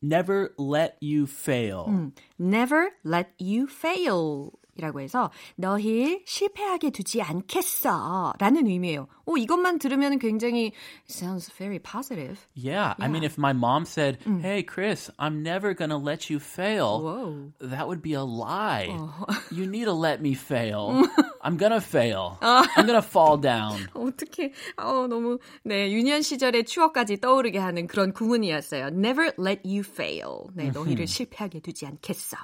never 0.02 0.52
let 0.58 0.96
you 1.00 1.26
fail. 1.26 2.12
Never 2.38 2.90
let 3.04 3.30
you 3.38 3.66
fail. 3.66 4.52
이라고 4.77 5.01
해서 5.01 5.31
너희 5.55 6.21
실패하게 6.25 6.91
두지 6.91 7.21
않겠어 7.21 8.33
라는 8.39 8.67
의미예요. 8.67 9.07
오, 9.25 9.37
이것만 9.37 9.79
들으면 9.79 10.19
굉장히 10.19 10.71
sounds 11.09 11.49
very 11.57 11.79
positive. 11.79 12.39
Yeah, 12.55 12.95
I 12.99 13.07
mean, 13.07 13.23
if 13.23 13.37
my 13.37 13.53
mom 13.53 13.85
said, 13.85 14.19
hey, 14.41 14.63
Chris, 14.63 15.09
I'm 15.19 15.43
never 15.43 15.73
going 15.73 15.89
to 15.89 15.97
let 15.97 16.29
you 16.29 16.39
fail, 16.39 17.01
Whoa. 17.01 17.51
that 17.59 17.87
would 17.87 18.01
be 18.01 18.13
a 18.13 18.23
lie. 18.23 18.87
You 19.51 19.65
need 19.67 19.85
to 19.85 19.93
let 19.93 20.21
me 20.21 20.33
fail. 20.33 21.03
I'm 21.41 21.57
to 21.57 21.81
fail. 21.81 22.37
I'm 22.41 22.85
going 22.85 23.01
to 23.01 23.01
fall 23.01 23.37
down. 23.37 23.87
어떻게 23.93 24.53
어 24.77 25.07
너무 25.07 25.39
네 25.63 25.91
유년 25.91 26.21
시절의 26.21 26.65
추억까지 26.65 27.19
떠오르게 27.19 27.57
하는 27.57 27.87
그런 27.87 28.13
구문이었어요. 28.13 28.87
Never 28.87 29.31
let 29.39 29.61
you 29.65 29.79
fail. 29.79 30.47
네 30.53 30.71
너희를 30.71 31.07
실패하게 31.07 31.59
두지 31.59 31.85
않겠어. 31.85 32.37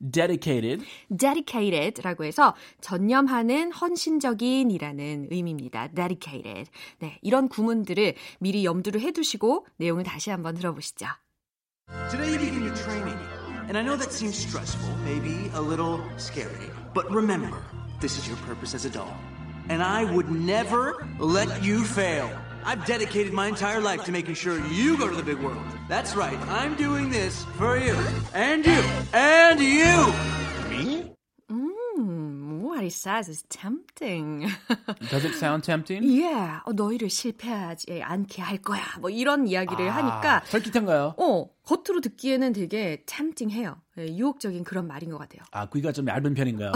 Dedicated, 0.00 0.84
dedicated라고 1.14 2.24
해서 2.24 2.54
전념하는 2.80 3.70
헌신적인이라는 3.72 5.28
의미입니다. 5.30 5.88
dedicated. 5.88 6.70
네, 7.00 7.18
이런 7.22 7.48
구문들을 7.48 8.14
미리 8.38 8.64
염두를 8.64 9.00
해 9.02 9.12
두시고 9.12 9.66
내용을 9.76 10.04
다시 10.04 10.30
한번 10.30 10.54
들어보시죠. 10.54 11.06
Today 12.10 12.30
you 12.30 12.38
begin 12.38 12.62
your 12.62 12.74
training. 12.74 13.18
And 13.68 13.76
I 13.76 13.82
know 13.82 13.96
that 13.96 14.12
seems 14.12 14.36
stressful, 14.36 14.90
maybe 15.04 15.50
a 15.54 15.60
little 15.60 16.00
scary. 16.16 16.70
But 16.92 17.08
remember, 17.10 17.62
this 18.00 18.18
is 18.18 18.26
your 18.26 18.38
purpose 18.46 18.74
as 18.74 18.86
a 18.86 18.90
doll. 18.90 19.14
And 19.68 19.82
I 19.82 20.04
would 20.12 20.30
never 20.30 21.06
let 21.20 21.62
you 21.62 21.84
fail. 21.84 22.28
I've 22.64 22.84
dedicated 22.84 23.32
my 23.32 23.48
entire 23.48 23.80
life 23.80 24.04
to 24.04 24.12
making 24.12 24.34
sure 24.34 24.58
you 24.68 24.96
go 24.96 25.08
to 25.08 25.16
the 25.16 25.22
big 25.22 25.38
world. 25.38 25.62
That's 25.88 26.14
right, 26.14 26.38
I'm 26.48 26.76
doing 26.76 27.10
this 27.10 27.44
for 27.56 27.76
you. 27.78 27.96
And 28.34 28.64
you. 28.66 28.82
And 29.12 29.60
you! 29.60 30.12
Me? 30.68 31.12
음, 31.50 32.60
what 32.62 32.82
he 32.82 32.90
says 32.90 33.28
is 33.28 33.42
tempting. 33.48 34.48
does 35.10 35.24
it 35.24 35.34
sound 35.34 35.64
tempting? 35.64 36.02
yeah, 36.04 36.60
어, 36.66 36.72
너희를 36.72 37.08
실패하지 37.10 38.02
않게 38.02 38.42
할 38.42 38.58
거야. 38.58 38.82
뭐 39.00 39.10
이런 39.10 39.46
이야기를 39.48 39.90
하니까 39.90 40.36
아, 40.36 40.42
솔깃한가요? 40.46 41.14
어, 41.16 41.46
겉으로 41.64 42.00
듣기에는 42.02 42.52
되게 42.52 43.02
tempting해요. 43.06 43.76
네, 43.96 44.16
유혹적인 44.16 44.64
그런 44.64 44.86
말인 44.86 45.10
것 45.10 45.18
같아요. 45.18 45.42
아, 45.50 45.66
귀가 45.70 45.92
좀 45.92 46.06
얇은 46.08 46.34
편인가요? 46.34 46.72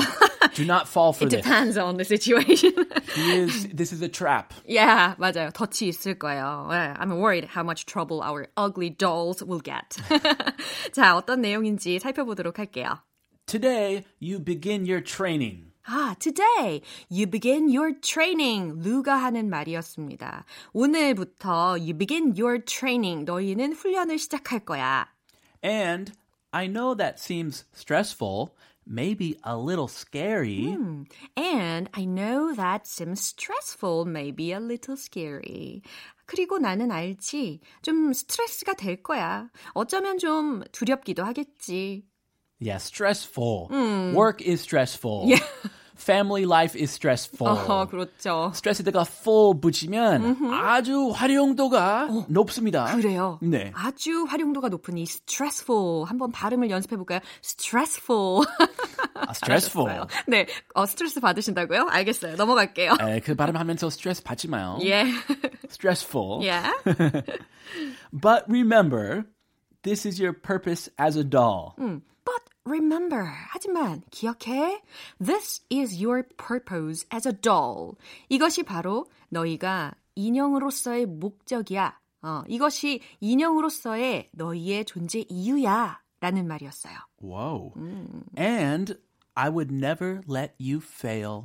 Do 0.56 0.66
not 0.66 0.88
fall 0.88 1.14
for 1.14 1.26
It 1.26 1.30
this. 1.32 1.42
depends 1.44 1.78
on 1.78 1.98
the 1.98 2.06
situation. 2.06 2.74
He 3.16 3.32
is, 3.40 3.68
this 3.74 3.92
is 3.94 4.02
a 4.02 4.08
trap. 4.10 4.54
yeah, 4.66 5.16
맞아요. 5.18 5.52
덫이 5.52 5.88
있을 5.90 6.16
거예요. 6.18 6.68
네, 6.70 6.94
I'm 6.98 7.12
worried 7.20 7.46
how 7.46 7.64
much 7.64 7.86
trouble 7.86 8.22
our 8.22 8.48
ugly 8.58 8.90
dolls 8.90 9.44
will 9.44 9.62
get. 9.62 9.98
자, 10.92 11.16
어떤 11.16 11.42
내용인지 11.42 12.00
살펴보도록 12.00 12.60
할게요. 12.60 13.00
Today, 13.46 14.04
you 14.20 14.40
begin 14.40 14.86
your 14.86 15.02
training. 15.04 15.72
아, 15.88 16.14
today 16.20 16.82
you 17.10 17.26
begin 17.26 17.68
your 17.68 17.94
training. 18.00 18.80
루가 18.84 19.16
하는 19.16 19.50
말이었습니다. 19.50 20.46
오늘부터 20.74 21.78
you 21.80 21.98
begin 21.98 22.36
your 22.38 22.60
training. 22.64 23.26
너희는 23.26 23.74
훈련을 23.74 24.20
시작할 24.20 24.60
거야. 24.60 25.08
And 25.64 26.12
I 26.52 26.68
know 26.68 26.94
that 26.96 27.20
seems 27.20 27.66
stressful, 27.74 28.50
maybe 28.86 29.38
a 29.44 29.58
little 29.58 29.88
scary. 29.88 30.76
And 31.36 31.90
I 31.94 32.06
know 32.06 32.54
that 32.56 32.88
seems 32.88 33.22
stressful, 33.22 34.06
maybe 34.06 34.52
a 34.52 34.60
little 34.60 34.98
scary. 34.98 35.82
그리고 36.26 36.60
나는 36.60 36.92
알지. 36.92 37.60
좀 37.82 38.14
스트레스가 38.14 38.74
될 38.74 39.02
거야. 39.02 39.50
어쩌면 39.74 40.18
좀 40.18 40.64
두렵기도 40.72 41.24
하겠지. 41.24 42.06
Yeah, 42.60 42.78
stressful. 42.78 43.70
Work 44.14 44.42
is 44.42 44.62
stressful. 44.62 45.32
Family 46.00 46.46
life 46.46 46.80
is 46.82 46.94
stressful. 46.94 47.52
어, 47.52 47.86
그렇죠. 47.88 48.52
스트레스가 48.56 49.02
full 49.02 49.60
붙이면 49.60 50.38
아주 50.54 51.10
활용도가 51.10 52.08
높습니다. 52.30 52.86
그래요. 52.96 53.38
네. 53.42 53.74
아주 53.76 54.24
활용도가 54.24 54.70
높은 54.70 54.98
이 54.98 55.02
stressful 55.04 56.06
한번 56.06 56.32
발음을 56.32 56.70
연습해 56.70 56.96
볼까요? 56.96 57.20
stressful. 57.44 58.46
아, 59.14 59.32
stressful. 59.32 59.90
알았어요. 59.90 60.08
네, 60.28 60.48
어, 60.74 60.86
스트레스 60.86 61.20
받으신다고요? 61.20 61.88
알겠어요. 61.90 62.38
넘어갈게요. 62.38 62.94
에, 63.02 63.20
그 63.20 63.36
발음하면서 63.36 63.90
스트레스 63.90 64.24
받지 64.24 64.48
마요. 64.48 64.80
예, 64.84 65.04
Stressful. 65.70 66.46
예. 66.48 66.62
But 68.14 68.46
remember, 68.48 69.26
this 69.84 70.06
is 70.08 70.20
your 70.22 70.34
purpose 70.34 70.90
as 70.98 71.18
a 71.18 71.24
doll. 71.24 71.74
But 71.78 72.02
Remember, 72.65 73.25
하지만 73.51 74.03
기억해. 74.11 74.83
This 75.19 75.63
is 75.73 76.03
your 76.03 76.25
purpose 76.37 77.07
as 77.13 77.27
a 77.29 77.35
doll. 77.35 77.93
이것이 78.29 78.63
바로 78.63 79.07
너희가 79.29 79.93
인형으로서의 80.15 81.07
목적이야. 81.07 81.99
어, 82.23 82.43
이것이 82.49 83.01
인형으로서의 83.21 84.31
너희의 84.33 84.85
존재 84.87 85.25
이유야. 85.29 86.01
라는 86.21 86.47
말이었어요. 86.47 86.95
Whoa. 87.23 87.73
And 88.39 88.99
I 89.35 89.51
would 89.51 89.75
never 89.75 90.23
let 90.27 90.55
you 90.59 90.79
fail. 90.79 91.43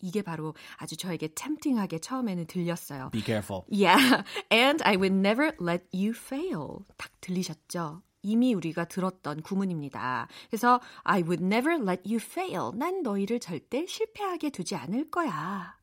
이게 0.00 0.22
바로 0.22 0.54
아주 0.78 0.96
저에게 0.96 1.28
tempting하게 1.34 1.98
처음에는 1.98 2.46
들렸어요. 2.46 3.10
Be 3.10 3.20
careful. 3.20 3.64
Yeah, 3.70 4.22
and 4.50 4.82
I 4.84 4.96
would 4.96 5.12
never 5.12 5.52
let 5.60 5.84
you 5.92 6.12
fail. 6.16 6.86
딱 6.96 7.10
들리셨죠? 7.20 8.00
이미 8.21 8.53
우리가 8.53 8.85
들었던 8.85 9.41
구문입니다. 9.41 10.27
그래서 10.49 10.79
I 11.03 11.21
would 11.21 11.43
never 11.43 11.75
let 11.75 12.03
you 12.05 12.15
fail. 12.15 12.71
난 12.73 13.03
너희를 13.03 13.39
절대 13.39 13.85
실패하게 13.85 14.49
두지 14.49 14.75
않을 14.75 15.11
거야. 15.11 15.77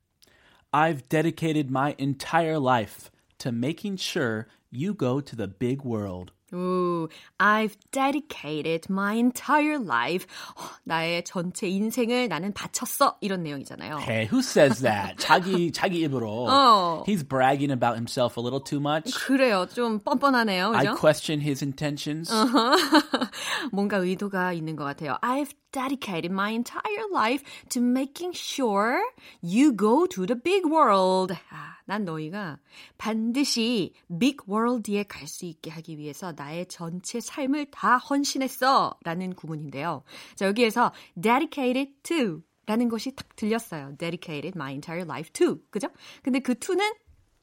I've 0.73 1.09
dedicated 1.09 1.69
my 1.69 1.95
entire 1.99 2.59
life 2.59 3.11
to 3.39 3.51
making 3.53 4.01
sure 4.01 4.47
you 4.73 4.95
go 4.97 5.21
to 5.21 5.37
the 5.37 5.51
big 5.51 5.85
world. 5.85 6.33
오, 6.53 7.09
I've 7.39 7.77
dedicated 7.93 8.89
my 8.91 9.15
entire 9.17 9.79
life. 9.79 10.27
어, 10.57 10.63
나의 10.83 11.23
전체 11.25 11.69
인생을 11.69 12.29
나는 12.29 12.53
바쳤어. 12.53 13.19
이런 13.21 13.45
내용이잖아요. 13.45 13.99
Hey, 14.01 14.27
who 14.27 14.41
says 14.41 14.83
that? 14.83 15.17
자기 15.19 15.71
자기 15.71 16.01
입으로. 16.01 16.47
어. 16.49 17.05
He's 17.07 17.23
bragging 17.23 17.71
about 17.71 17.95
himself 17.95 18.37
a 18.37 18.43
little 18.43 18.61
too 18.61 18.81
much. 18.81 19.15
그래요. 19.27 19.67
좀 19.73 20.01
뻔뻔하네요. 20.01 20.73
I 20.75 20.87
그죠? 20.87 20.97
question 20.99 21.41
his 21.41 21.63
intentions. 21.63 22.33
뭔가 23.73 23.99
의도가 23.99 24.53
있는 24.53 24.75
것 24.75 24.85
같아요. 24.85 25.19
I've 25.23 25.55
dedicated 25.73 26.33
my 26.33 26.51
entire 26.51 27.07
life 27.13 27.45
to 27.69 27.81
making 27.81 28.33
sure 28.35 28.99
you 29.41 29.73
go 29.73 30.05
to 30.07 30.27
the 30.27 30.35
big 30.35 30.67
world. 30.67 31.33
아, 31.51 31.77
난 31.86 32.04
너희가 32.06 32.58
반드시 32.98 33.94
빅 34.20 34.38
월드에 34.50 35.04
갈 35.04 35.28
수 35.28 35.46
있게 35.46 35.72
하기 35.72 35.98
위해서 35.98 36.34
나의 36.36 36.68
전체 36.68 37.20
삶을 37.20 37.72
다 37.72 37.98
헌신했어. 37.98 38.98
라는 39.04 39.34
구문인데요. 39.34 40.04
자, 40.36 40.46
여기에서 40.46 40.92
dedicated 41.22 41.94
to 42.04 42.42
라는 42.68 42.90
것이 42.90 43.14
딱 43.16 43.36
들렸어요. 43.36 43.96
dedicated 43.98 44.54
my 44.56 44.72
entire 44.74 45.04
life 45.04 45.32
to. 45.34 45.60
그죠? 45.70 45.88
근데 46.24 46.40
그 46.40 46.58
to는 46.58 46.94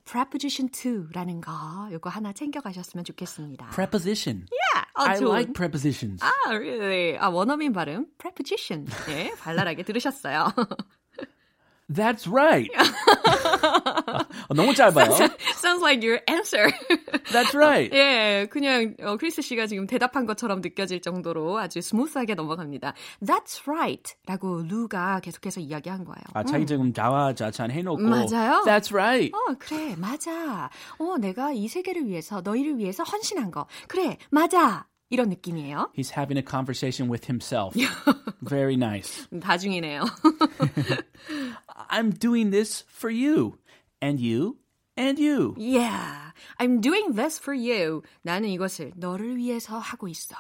preposition 0.05 0.69
to라는 0.71 1.41
거 1.41 1.53
요거 1.93 2.11
하나 2.11 2.33
챙겨가셨으면 2.33 3.05
좋겠습니다. 3.05 3.71
Preposition. 3.71 4.47
Yeah. 4.51 4.91
어, 4.95 5.03
I 5.05 5.17
좋은. 5.19 5.31
like 5.31 5.53
prepositions. 5.53 6.23
아, 6.25 6.31
really? 6.51 7.17
아, 7.19 7.29
원어민 7.29 7.73
발음 7.73 8.07
preposition. 8.19 8.87
네, 9.07 9.33
발랄하게 9.41 9.85
들으셨어요. 9.85 10.49
That's 11.93 12.27
right. 12.27 12.71
어, 14.49 14.55
너무 14.55 14.75
짧아요. 14.75 15.11
Sounds 15.57 15.83
like 15.83 16.03
your 16.03 16.21
answer. 16.29 16.71
That's 17.33 17.55
right. 17.55 17.93
예, 17.95 18.47
그냥 18.51 18.95
어, 19.01 19.17
크리스 19.17 19.43
씨가 19.43 19.67
지금 19.67 19.87
대답한 19.87 20.27
것처럼 20.27 20.61
느껴질 20.61 21.01
정도로 21.01 21.59
아주 21.59 21.81
smooth하게 21.81 22.35
넘어갑니다. 22.35 22.95
That's 23.23 23.67
right. 23.67 24.15
라고 24.27 24.63
루가 24.63 25.21
계속해서 25.21 25.61
이야기한 25.61 26.05
거예요. 26.05 26.23
아, 26.35 26.43
자기 26.45 26.67
지금 26.67 26.93
자화자찬 26.93 27.71
해놓고. 27.71 28.03
맞아요. 28.03 28.63
That's 28.65 28.93
right. 28.93 29.33
어, 29.35 29.55
그래, 29.59 29.95
맞아. 29.97 30.71
어, 30.99 31.19
내가 31.19 31.53
이 31.53 31.69
세계를 31.69 32.07
위해서, 32.07 32.41
너희를 32.43 32.79
위해서 32.79 33.03
헌신한 33.03 33.51
거. 33.51 33.67
그래, 33.89 34.19
맞아. 34.31 34.87
이런 35.12 35.30
느낌이에요. 35.30 35.92
He's 35.96 36.12
having 36.12 36.38
a 36.38 36.44
conversation 36.44 37.10
with 37.10 37.28
himself. 37.28 37.76
Very 38.42 38.76
nice. 38.76 39.28
다중이네요. 39.40 40.06
I'm 41.90 42.12
doing 42.12 42.52
this 42.52 42.84
for 42.88 43.10
you. 43.10 43.58
And 44.02 44.20
you. 44.20 44.58
And 44.98 45.20
you. 45.20 45.54
Yeah, 45.58 46.32
I'm 46.60 46.82
doing 46.82 47.14
this 47.14 47.40
for 47.40 47.54
you. 47.54 48.02
나는 48.24 48.50
이것을 48.50 48.94
너를 48.96 49.38
위해서 49.38 49.78
하고 49.78 50.08
있어. 50.08 50.36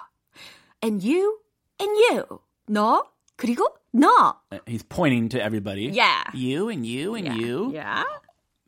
And 0.83 1.05
you, 1.07 1.39
and 1.79 1.93
you. 2.09 2.39
너, 2.67 3.03
그리고 3.35 3.67
너. 3.93 4.35
He's 4.65 4.83
pointing 4.83 5.29
to 5.29 5.39
everybody. 5.39 5.91
Yeah. 5.93 6.23
You 6.33 6.69
and 6.69 6.85
you 6.85 7.15
and 7.15 7.39
you. 7.39 7.71
Yeah. 7.71 8.03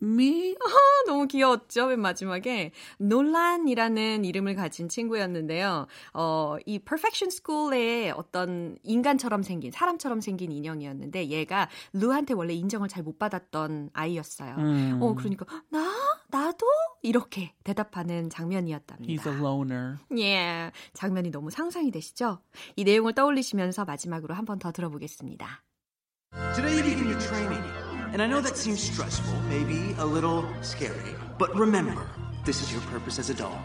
Me. 0.03 0.55
아, 0.61 0.71
너무 1.07 1.27
귀여웠죠, 1.29 1.87
맨 1.87 2.01
마지막에. 2.01 2.73
논란이라는 2.99 4.25
이름을 4.25 4.55
가진 4.55 4.89
친구였는데요. 4.89 5.87
어, 6.13 6.57
이 6.67 6.79
Perfection 6.79 7.31
School의 7.31 8.11
어떤 8.11 8.77
인간처럼 8.83 9.43
생긴, 9.43 9.71
사람처럼 9.73 10.21
생긴 10.21 10.53
인형이었는데, 10.53 11.29
얘가 11.29 11.69
루한테 11.93 12.35
원래 12.35 12.53
인정을 12.55 12.89
잘 12.89 13.03
못 13.05 13.19
받았던 13.19 13.91
아이였어요. 13.93 14.55
음. 14.57 14.99
어, 15.03 15.15
그러니까, 15.15 15.45
나? 15.71 15.93
나도? 16.29 16.67
이렇게 17.03 17.53
대답하는 17.65 18.31
장면이었답니다. 18.31 19.23
He's 19.23 19.27
a 19.31 19.39
loner. 19.39 19.97
예, 20.19 20.71
장면이 20.95 21.31
너무 21.31 21.51
상상이 21.51 21.91
되시죠? 21.91 22.41
이 22.77 22.85
내용을 22.85 23.13
떠올리시면서 23.15 23.85
마지막으로 23.85 24.35
한 24.35 24.45
번 24.45 24.59
더 24.59 24.73
들어보겠습니다. 24.73 25.63
Today 26.55 26.75
you 26.75 26.83
begin 26.83 27.07
your 27.09 27.19
training. 27.19 27.84
And 28.15 28.23
I 28.23 28.29
know 28.29 28.41
that 28.41 28.57
seems 28.57 28.81
stressful, 28.81 29.35
maybe 29.49 29.93
a 29.99 30.07
little 30.07 30.47
scary. 30.63 31.17
But 31.37 31.53
remember, 31.57 32.07
this 32.45 32.63
is 32.63 32.73
your 32.73 32.81
purpose 32.83 33.19
as 33.19 33.29
a 33.29 33.35
doll. 33.35 33.61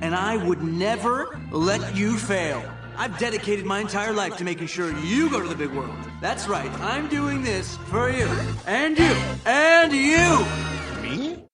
And 0.00 0.12
I 0.12 0.44
would 0.44 0.60
never 0.60 1.40
let 1.52 1.94
you 1.94 2.18
fail. 2.18 2.64
I've 2.96 3.16
dedicated 3.16 3.64
my 3.64 3.78
entire 3.78 4.12
life 4.12 4.36
to 4.38 4.44
making 4.44 4.66
sure 4.66 4.90
you 4.98 5.30
go 5.30 5.40
to 5.40 5.46
the 5.46 5.54
big 5.54 5.70
world. 5.70 5.94
That's 6.20 6.48
right, 6.48 6.68
I'm 6.80 7.08
doing 7.08 7.44
this 7.44 7.76
for 7.92 8.10
you. 8.10 8.28
And 8.66 8.98
you. 8.98 9.16
And 9.46 9.92
you! 9.92 10.46
Me? 11.00 11.46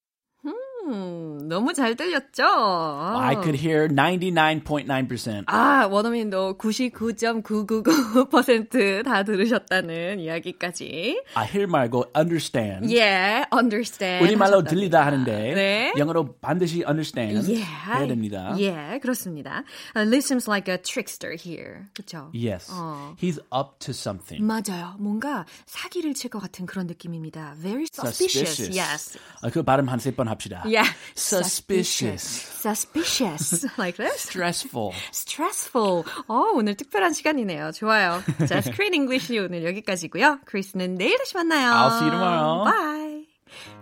음, 0.46 1.37
너무 1.48 1.72
잘 1.72 1.94
들렸죠? 1.96 2.44
I 2.44 3.34
could 3.36 3.56
hear 3.58 3.88
99.9%. 3.88 5.44
아, 5.46 5.86
원어민도 5.90 6.58
99.999%다 6.58 9.22
들으셨다는 9.22 10.20
이야기까지. 10.20 11.22
I 11.34 11.46
hear 11.46 11.66
말고 11.66 12.06
understand. 12.16 12.94
예, 12.94 13.44
understand. 13.52 14.24
우리말로 14.24 14.58
하셨답니다. 14.58 14.70
들리다 14.74 15.04
하는데 15.06 15.54
네. 15.54 15.92
영어로 15.96 16.34
반드시 16.40 16.84
understand 16.86 17.52
예, 17.52 17.56
해야 17.62 18.06
됩니다. 18.06 18.54
예, 18.58 18.98
그렇습니다. 19.00 19.62
Uh, 19.96 20.06
Lee 20.08 20.18
seems 20.18 20.48
like 20.48 20.70
a 20.72 20.78
trickster 20.80 21.34
here. 21.38 21.86
그렇죠? 21.94 22.30
Yes. 22.34 22.70
어. 22.72 23.14
He's 23.20 23.38
up 23.54 23.78
to 23.80 23.90
something. 23.92 24.42
맞아요. 24.44 24.94
뭔가 24.98 25.44
사기를 25.66 26.14
칠 26.14 26.28
것 26.28 26.40
같은 26.40 26.66
그런 26.66 26.86
느낌입니다. 26.86 27.54
Very 27.62 27.86
suspicious. 27.90 28.68
Yes. 28.78 29.18
아, 29.40 29.48
그 29.48 29.62
발음 29.62 29.88
한세번 29.88 30.28
합시다. 30.28 30.62
Yeah. 30.66 30.86
Suspicious. 31.44 32.22
Suspicious. 32.62 33.66
like 33.78 33.96
this. 33.96 34.28
Stressful. 34.28 34.92
stressful. 35.12 36.04
어, 36.28 36.34
오늘 36.54 36.74
특별한 36.76 37.12
시간이네요. 37.12 37.72
좋아요. 37.72 38.22
자, 38.48 38.58
Screen 38.58 38.94
English 38.94 39.32
오늘 39.38 39.64
여기까지고요. 39.64 40.40
크리스는 40.44 40.96
내일 40.96 41.18
다시 41.18 41.34
만나요. 41.36 41.70
I'll 41.72 41.96
see 41.96 42.08
you 42.08 42.10
tomorrow. 42.10 42.64
Bye. 42.64 43.26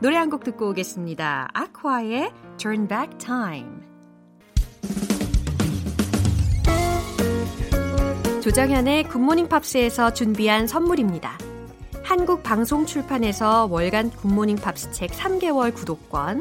노래 0.01 0.16
한 0.16 0.31
곡 0.31 0.45
듣고 0.45 0.71
오겠습니다. 0.71 1.49
아쿠아의 1.55 2.31
Turn 2.59 2.87
Back 2.88 3.19
Time. 3.19 3.83
조정현의 8.42 9.05
굿모닝 9.09 9.49
팝스에서 9.49 10.12
준비한 10.12 10.66
선물입니다. 10.69 11.37
한국 12.05 12.45
방송 12.45 12.87
출판에서 12.87 13.66
월간 13.69 14.11
굿모닝 14.11 14.57
팝스 14.57 14.92
책 14.92 15.11
3개월 15.11 15.75
구독권, 15.75 16.40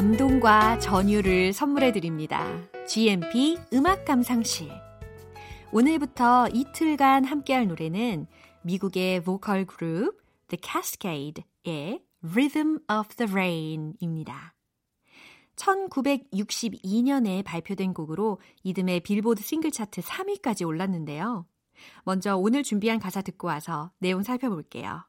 감동과 0.00 0.78
전율을 0.78 1.52
선물해 1.52 1.92
드립니다. 1.92 2.46
GMP 2.86 3.58
음악 3.74 4.06
감상실. 4.06 4.70
오늘부터 5.72 6.48
이틀간 6.54 7.24
함께할 7.24 7.68
노래는 7.68 8.26
미국의 8.62 9.22
보컬 9.22 9.66
그룹 9.66 10.18
The 10.48 10.58
Cascade의 10.64 12.02
Rhythm 12.22 12.78
of 12.90 13.14
the 13.16 13.30
Rain입니다. 13.30 14.54
1962년에 15.56 17.44
발표된 17.44 17.92
곡으로 17.92 18.40
이듬해 18.62 19.00
빌보드 19.00 19.42
싱글 19.42 19.70
차트 19.70 20.00
3위까지 20.00 20.66
올랐는데요. 20.66 21.44
먼저 22.04 22.38
오늘 22.38 22.62
준비한 22.62 22.98
가사 22.98 23.20
듣고 23.20 23.48
와서 23.48 23.92
내용 23.98 24.22
살펴볼게요. 24.22 25.04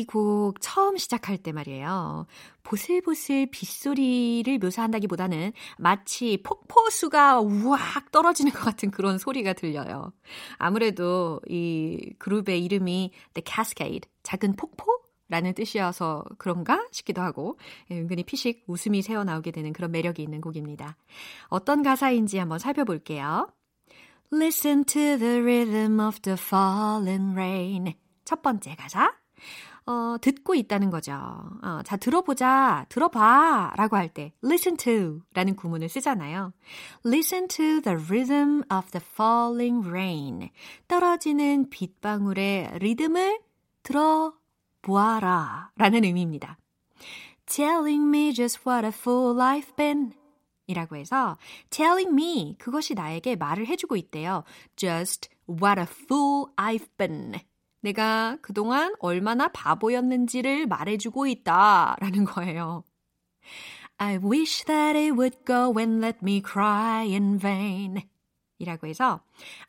이 0.00 0.06
곡 0.06 0.54
처음 0.60 0.96
시작할 0.96 1.38
때 1.38 1.52
말이에요. 1.52 2.26
보슬보슬 2.62 3.46
빗소리를 3.50 4.58
묘사한다기보다는 4.58 5.52
마치 5.78 6.42
폭포수가 6.42 7.40
우악 7.40 8.10
떨어지는 8.10 8.52
것 8.52 8.60
같은 8.60 8.90
그런 8.90 9.18
소리가 9.18 9.52
들려요. 9.54 10.12
아무래도 10.56 11.40
이 11.48 12.14
그룹의 12.18 12.64
이름이 12.64 13.12
The 13.34 13.44
Cascade, 13.46 14.10
작은 14.22 14.56
폭포? 14.56 14.84
라는 15.30 15.52
뜻이어서 15.52 16.24
그런가 16.38 16.86
싶기도 16.90 17.20
하고 17.20 17.58
예, 17.90 17.98
은근히 17.98 18.22
피식 18.22 18.64
웃음이 18.66 19.02
새어나오게 19.02 19.50
되는 19.50 19.74
그런 19.74 19.90
매력이 19.90 20.22
있는 20.22 20.40
곡입니다. 20.40 20.96
어떤 21.48 21.82
가사인지 21.82 22.38
한번 22.38 22.58
살펴볼게요. 22.58 23.52
Listen 24.32 24.84
to 24.84 25.18
the 25.18 25.40
rhythm 25.40 26.00
of 26.00 26.20
the 26.20 26.36
falling 26.38 27.32
rain. 27.32 27.94
첫 28.24 28.40
번째 28.40 28.74
가사. 28.76 29.14
어, 29.88 30.18
듣고 30.20 30.54
있다는 30.54 30.90
거죠. 30.90 31.12
어, 31.14 31.80
자, 31.82 31.96
들어보자, 31.96 32.84
들어봐 32.90 33.72
라고 33.76 33.96
할 33.96 34.10
때 34.12 34.32
listen 34.44 34.76
to 34.76 35.22
라는 35.32 35.56
구문을 35.56 35.88
쓰잖아요. 35.88 36.52
Listen 37.06 37.48
to 37.48 37.80
the 37.80 37.96
rhythm 37.96 38.62
of 38.70 38.90
the 38.90 39.02
falling 39.14 39.88
rain. 39.88 40.50
떨어지는 40.88 41.70
빗방울의 41.70 42.80
리듬을 42.80 43.40
들어보아라 43.82 45.70
라는 45.76 46.04
의미입니다. 46.04 46.58
Telling 47.46 48.08
me 48.08 48.34
just 48.34 48.60
what 48.68 48.84
a 48.84 48.92
fool 48.92 49.40
I've 49.40 49.74
been. 49.74 50.12
이라고 50.66 50.96
해서 50.96 51.38
telling 51.70 52.12
me 52.12 52.56
그것이 52.58 52.92
나에게 52.92 53.36
말을 53.36 53.66
해주고 53.66 53.96
있대요. 53.96 54.44
Just 54.76 55.30
what 55.48 55.80
a 55.80 55.86
fool 55.88 56.52
I've 56.58 56.88
been. 56.98 57.40
내가 57.80 58.36
그동안 58.42 58.94
얼마나 59.00 59.48
바보였는지를 59.48 60.66
말해주고 60.66 61.26
있다 61.26 61.96
라는 62.00 62.24
거예요. 62.24 62.84
I 63.98 64.18
wish 64.18 64.64
that 64.66 64.96
it 64.96 65.12
would 65.12 65.38
go 65.44 65.74
and 65.78 66.04
let 66.04 66.18
me 66.22 66.42
cry 66.44 67.08
in 67.08 67.38
vain. 67.38 68.02
이라고 68.58 68.86
해서 68.86 69.20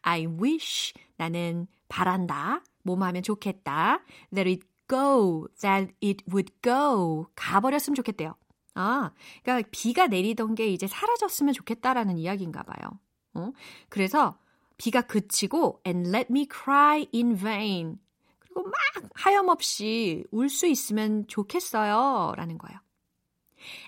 I 0.01 0.25
wish 0.25 0.93
나는 1.17 1.67
바란다. 1.87 2.63
뭐뭐 2.83 3.05
하면 3.05 3.23
좋겠다. 3.23 4.01
That 4.33 4.49
it 4.49 4.67
go, 4.87 5.47
that 5.61 5.93
it 6.03 6.23
would 6.31 6.53
go. 6.61 7.27
가버렸으면 7.35 7.95
좋겠대요. 7.95 8.35
아, 8.75 9.11
그러니까 9.43 9.67
비가 9.71 10.07
내리던 10.07 10.55
게 10.55 10.67
이제 10.67 10.87
사라졌으면 10.87 11.53
좋겠다라는 11.53 12.17
이야기인가 12.17 12.63
봐요. 12.63 12.99
어? 13.33 13.51
그래서 13.89 14.37
비가 14.79 15.01
그치고 15.01 15.81
and 15.85 16.09
let 16.09 16.27
me 16.31 16.47
cry 16.51 17.05
in 17.13 17.35
vain. 17.37 17.99
그리고 18.39 18.63
막 18.63 18.73
하염없이 19.13 20.23
울 20.31 20.49
수 20.49 20.65
있으면 20.65 21.27
좋겠어요. 21.27 22.33
라는 22.35 22.57
거예요. 22.57 22.79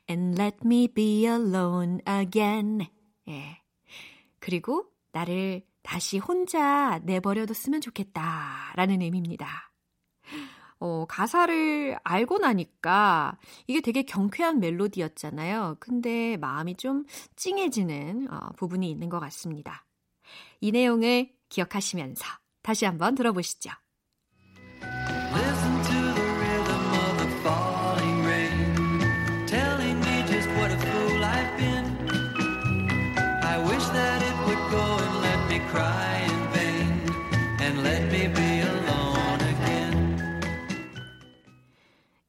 And 0.10 0.40
let 0.40 0.58
me 0.66 0.88
be 0.90 1.26
alone 1.26 2.00
again. 2.08 2.88
예. 3.30 3.62
그리고 4.40 4.86
나를 5.14 5.66
다시 5.82 6.18
혼자 6.20 7.00
내버려뒀으면 7.00 7.80
좋겠다. 7.82 8.74
라는 8.76 9.02
의미입니다. 9.02 9.72
어, 10.80 11.06
가사를 11.08 11.98
알고 12.04 12.40
나니까 12.40 13.38
이게 13.68 13.82
되게 13.82 14.04
경쾌한 14.04 14.60
멜로디였잖아요. 14.60 15.78
근데 15.80 16.38
마음이 16.38 16.76
좀 16.76 17.06
찡해지는 17.36 18.28
어, 18.32 18.50
부분이 18.58 18.90
있는 18.90 19.08
것 19.10 19.20
같습니다. 19.20 19.86
이 20.60 20.72
내용을 20.72 21.30
기억하시면서 21.50 22.26
다시 22.62 22.86
한번 22.86 23.16
들어보시죠. 23.16 23.72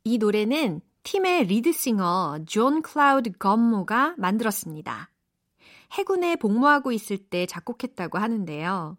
이 0.05 0.19
노래는 0.19 0.81
팀의 1.05 1.47
lead 1.47 1.85
singer 1.85 2.41
존 2.47 2.83
클라우드 2.83 3.33
건모가 3.39 4.15
만들었습니다. 4.19 5.12
해군에 5.93 6.37
복무하고 6.37 6.93
있을 6.93 7.19
때 7.19 7.47
작곡했다고 7.47 8.19
하는데요. 8.19 8.97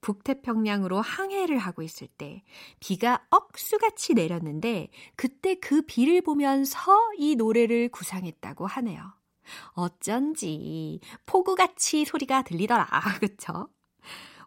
북태평양으로 0.00 1.00
항해를 1.00 1.58
하고 1.58 1.82
있을 1.82 2.06
때 2.06 2.44
비가 2.78 3.26
억수같이 3.30 4.14
내렸는데 4.14 4.88
그때 5.16 5.56
그 5.56 5.82
비를 5.82 6.22
보면서 6.22 6.96
이 7.18 7.34
노래를 7.34 7.88
구상했다고 7.88 8.66
하네요. 8.66 9.02
어쩐지 9.72 11.00
폭우같이 11.24 12.04
소리가 12.04 12.42
들리더라. 12.42 12.86
그쵸? 13.20 13.68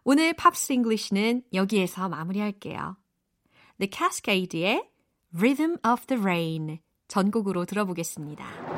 오늘 0.02 0.32
Pops 0.32 0.72
English는 0.72 1.42
여기에서 1.52 2.08
마무리할게요. 2.08 2.96
The 3.78 3.90
Cascades의 3.92 4.88
Rhythm 5.34 5.76
of 5.86 6.06
the 6.06 6.20
Rain 6.20 6.78
전곡으로 7.08 7.66
들어보겠습니다. 7.66 8.69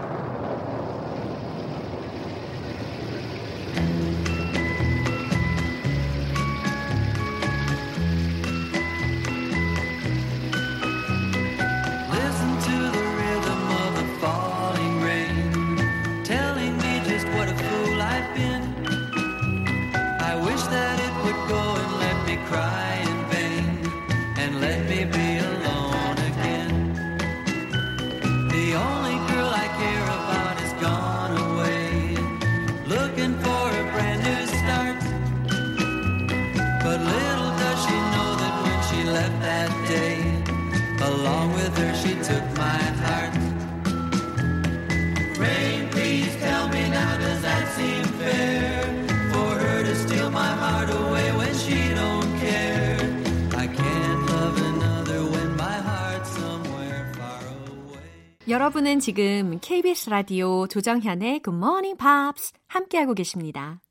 여러분은 58.73 59.01
지금 59.01 59.59
KBS 59.61 60.09
라디오 60.09 60.67
조정현의 60.67 61.43
Good 61.43 61.59
Morning 61.59 61.99
Pops 61.99 62.55
함께하고 62.69 63.13
계십니다. 63.13 63.83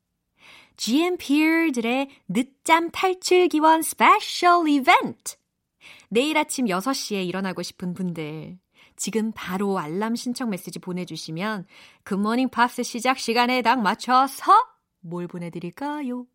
GMP들의 0.75 2.09
늦잠 2.27 2.89
탈출 2.89 3.47
기원 3.47 3.83
special 3.83 4.67
이벤트! 4.67 5.35
내일 6.09 6.35
아침 6.35 6.65
6시에 6.65 7.27
일어나고 7.27 7.61
싶은 7.61 7.93
분들, 7.93 8.57
지금 8.95 9.31
바로 9.35 9.77
알람 9.77 10.15
신청 10.15 10.49
메시지 10.49 10.79
보내주시면 10.79 11.67
굿모닝 12.03 12.49
팝스 12.49 12.81
시작 12.81 13.19
시간에 13.19 13.61
딱 13.61 13.83
맞춰서 13.83 14.51
뭘 15.01 15.27
보내드릴까요? 15.27 16.25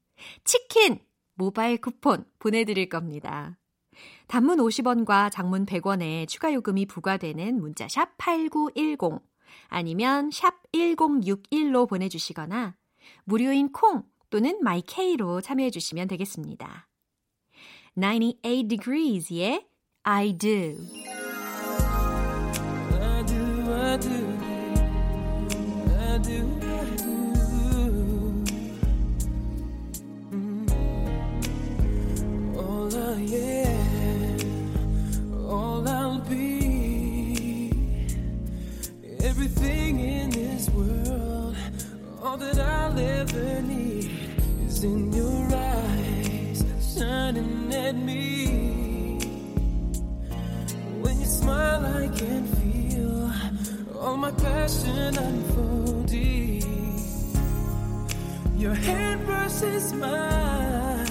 치킨! 0.44 1.00
모바일 1.34 1.80
쿠폰 1.80 2.24
보내드릴 2.38 2.88
겁니다. 2.88 3.58
단문 4.28 4.58
50원과 4.58 5.30
장문 5.30 5.66
100원에 5.66 6.26
추가 6.28 6.52
요금이 6.52 6.86
부과되는 6.86 7.60
문자 7.60 7.86
샵 7.88 8.16
8910 8.18 9.20
아니면 9.68 10.30
샵 10.32 10.54
1061로 10.72 11.88
보내주시거나 11.88 12.74
무료인 13.24 13.70
콩 13.72 14.02
또는 14.30 14.58
마이케이로 14.62 15.40
참여해 15.40 15.70
주시면 15.70 16.08
되겠습니다. 16.08 16.88
98 17.94 18.68
Degrees의 18.68 19.66
I 20.02 20.36
Do. 20.36 20.76
I 22.92 23.24
do, 23.24 23.72
I 23.72 23.98
do, 23.98 24.10
I 25.98 26.18
do, 26.22 26.46
I 26.62 26.66
in 39.70 40.30
this 40.30 40.68
world, 40.70 41.56
all 42.22 42.36
that 42.36 42.58
I'll 42.58 42.98
ever 42.98 43.62
need 43.62 44.10
is 44.66 44.84
in 44.84 45.12
your 45.12 45.54
eyes, 45.54 46.64
shining 46.94 47.72
at 47.74 47.94
me. 47.94 49.18
When 51.00 51.20
you 51.20 51.26
smile, 51.26 51.84
I 51.84 52.08
can 52.08 52.46
feel 52.56 53.32
all 54.00 54.16
my 54.16 54.30
passion 54.30 55.18
unfolding. 55.18 56.62
Your 58.56 58.74
hand 58.74 59.20
versus 59.22 59.92
mine, 59.92 61.06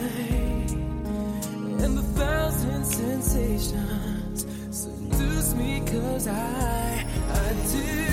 and 1.83 1.97
the 1.97 2.03
thousand 2.19 2.85
sensations 2.85 4.45
seduce 4.71 5.53
me, 5.53 5.81
cause 5.85 6.27
I, 6.27 7.05
I 7.31 7.53
do 7.71 8.04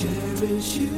cherish 0.00 0.76
you 0.76 0.88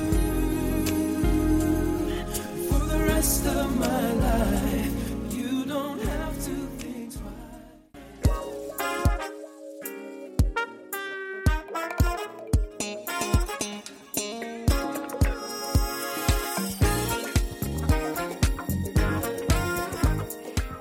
for 2.69 2.79
the 2.87 3.05
rest 3.09 3.47
of 3.47 3.67
my 3.77 4.13
life. 4.29 4.95
You 5.31 5.65
don't 5.65 6.01
have 6.07 6.35
to 6.47 6.55
think 6.79 7.11
twice. 7.11 7.33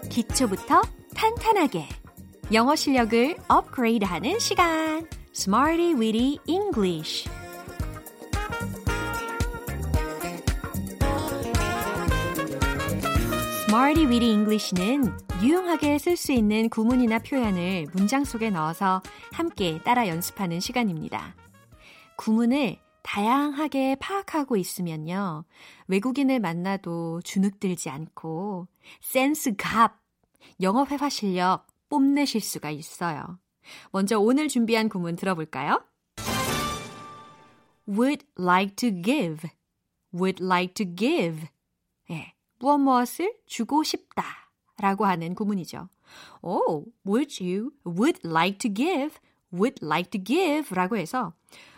기초부터 0.10 0.84
탄탄하게 1.16 1.88
영어 2.54 2.76
실력을 2.76 3.36
업그레이드하는 3.48 4.38
시간. 4.38 5.08
Smarty 5.34 5.96
Weedy 5.96 6.38
English. 6.46 7.28
Smarty 13.72 14.06
Weedy 14.06 14.30
English는 14.34 15.18
유용하게 15.42 15.98
쓸 15.98 16.18
수 16.18 16.34
있는 16.34 16.68
구문이나 16.68 17.20
표현을 17.20 17.86
문장 17.94 18.26
속에 18.26 18.50
넣어서 18.50 19.02
함께 19.32 19.80
따라 19.86 20.10
연습하는 20.10 20.60
시간입니다. 20.60 21.38
구문을 22.18 22.80
다양하게 23.02 23.96
파악하고 23.96 24.58
있으면요. 24.58 25.46
외국인을 25.88 26.42
만나도 26.42 27.22
주눅들지 27.22 27.90
않고 27.90 28.68
센스 29.00 29.56
갑, 29.56 30.02
영어 30.60 30.84
회화 30.84 31.08
실력 31.08 31.66
뽐내실 31.88 32.42
수가 32.42 32.72
있어요. 32.72 33.40
먼저 33.94 34.20
오늘 34.20 34.50
준비한 34.50 34.90
구문 34.90 35.16
들어볼까요? 35.16 35.82
would 37.88 38.26
like 38.38 38.76
to 38.76 38.92
give, 39.02 39.50
would 40.14 40.44
like 40.44 40.74
to 40.74 40.86
give. 40.94 41.48
예, 42.62 42.66
무엇 42.66 42.78
무엇을 42.78 43.36
주고 43.46 43.84
싶다 43.84 44.24
라고 44.78 45.06
하는 45.06 45.36
구문이죠. 45.36 45.90
Oh, 46.42 46.86
would 47.06 47.44
you, 47.44 47.72
would 47.86 48.20
like 48.28 48.58
to 48.60 48.74
give, 48.74 49.18
would 49.54 49.84
like 49.86 50.12
to 50.12 50.24
give 50.24 50.76
라고 50.76 50.98
해서 50.98 51.34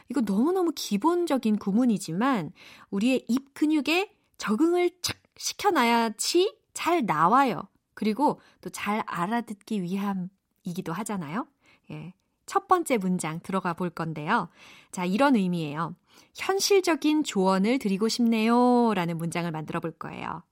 이거 0.10 0.22
너무너무 0.22 0.72
기본적인 0.76 1.58
구문이지만 1.58 2.52
우리의 2.91 3.26
입 3.28 3.54
근육에 3.54 4.15
적응을 4.38 4.91
착 5.02 5.17
시켜놔야지 5.38 6.56
잘 6.74 7.06
나와요. 7.06 7.63
그리고 7.93 8.39
또 8.62 8.69
잘 8.69 9.04
알아듣기 9.06 9.82
위함이기도 9.82 10.93
하잖아요. 10.93 11.48
예. 11.91 12.13
첫 12.46 12.67
번째 12.67 12.98
문장 12.98 13.39
들어가 13.39 13.74
볼 13.74 13.89
건데요. 13.89 14.50
자, 14.91 15.06
이런 15.06 15.36
의미예요. 15.36 15.96
현실적인 16.36 17.24
조언을 17.24 17.80
드리고 17.80 18.10
싶네요. 18.10 18.93
라는 18.93 19.17
문장을 19.17 19.50
만들어 19.50 19.80
볼 19.80 19.91
거예요. 19.91 20.43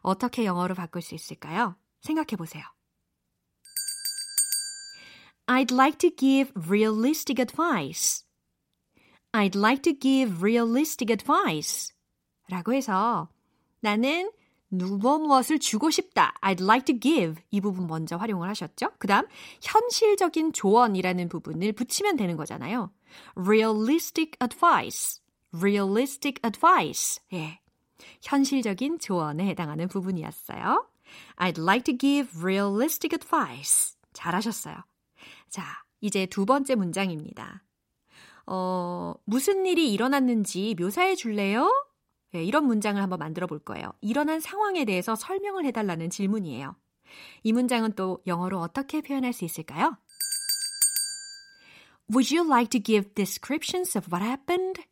어떻게 0.00 0.44
영어로 0.44 0.74
바꿀 0.74 1.02
수 1.02 1.14
있을까요? 1.14 1.76
생각해 2.00 2.36
보세요. 2.36 2.64
I'd 5.46 5.72
like 5.72 5.98
to 5.98 6.10
give 6.14 6.52
realistic 6.68 7.40
advice. 7.40 8.24
I'd 9.32 9.56
like 9.58 9.82
to 9.82 9.98
give 9.98 10.42
realistic 10.42 11.10
advice. 11.10 11.94
라고 12.48 12.72
해서 12.74 13.28
나는 13.80 14.30
누구 14.70 15.18
무엇을 15.18 15.58
주고 15.58 15.90
싶다. 15.90 16.34
I'd 16.42 16.62
like 16.62 16.84
to 16.84 17.00
give. 17.00 17.42
이 17.50 17.60
부분 17.60 17.86
먼저 17.86 18.16
활용을 18.16 18.48
하셨죠? 18.50 18.90
그 18.98 19.06
다음, 19.06 19.26
현실적인 19.62 20.52
조언이라는 20.52 21.28
부분을 21.28 21.72
붙이면 21.72 22.16
되는 22.16 22.36
거잖아요. 22.36 22.92
realistic 23.34 24.32
advice. 24.42 25.20
realistic 25.54 26.40
advice. 26.44 27.22
예. 27.32 27.60
현실적인 28.22 28.98
조언에 28.98 29.46
해당하는 29.46 29.88
부분이었어요. 29.88 30.86
I'd 31.36 31.60
like 31.60 31.84
to 31.84 31.96
give 31.96 32.30
realistic 32.40 33.14
advice. 33.14 33.96
잘하셨어요. 34.12 34.76
자, 35.48 35.64
이제 36.00 36.26
두 36.26 36.46
번째 36.46 36.74
문장입니다. 36.74 37.64
어, 38.46 39.14
무슨 39.24 39.66
일이 39.66 39.92
일어났는지 39.92 40.74
묘사해 40.78 41.14
줄래요? 41.14 41.70
네, 42.32 42.44
이런 42.44 42.66
문장을 42.66 43.00
한번 43.00 43.18
만들어 43.18 43.46
볼 43.46 43.58
거예요. 43.58 43.92
일어난 44.00 44.40
상황에 44.40 44.84
대해서 44.84 45.14
설명을 45.14 45.64
해달라는 45.66 46.10
질문이에요. 46.10 46.76
이 47.42 47.52
문장은 47.52 47.92
또 47.94 48.22
영어로 48.26 48.58
어떻게 48.58 49.00
표현할 49.00 49.32
수 49.32 49.44
있을까요? 49.44 49.96
Would 52.10 52.34
you 52.34 52.48
like 52.48 52.70
to 52.70 52.80
give 52.82 53.14
descriptions 53.14 53.96
of 53.96 54.08
what 54.12 54.24
happened? 54.24 54.82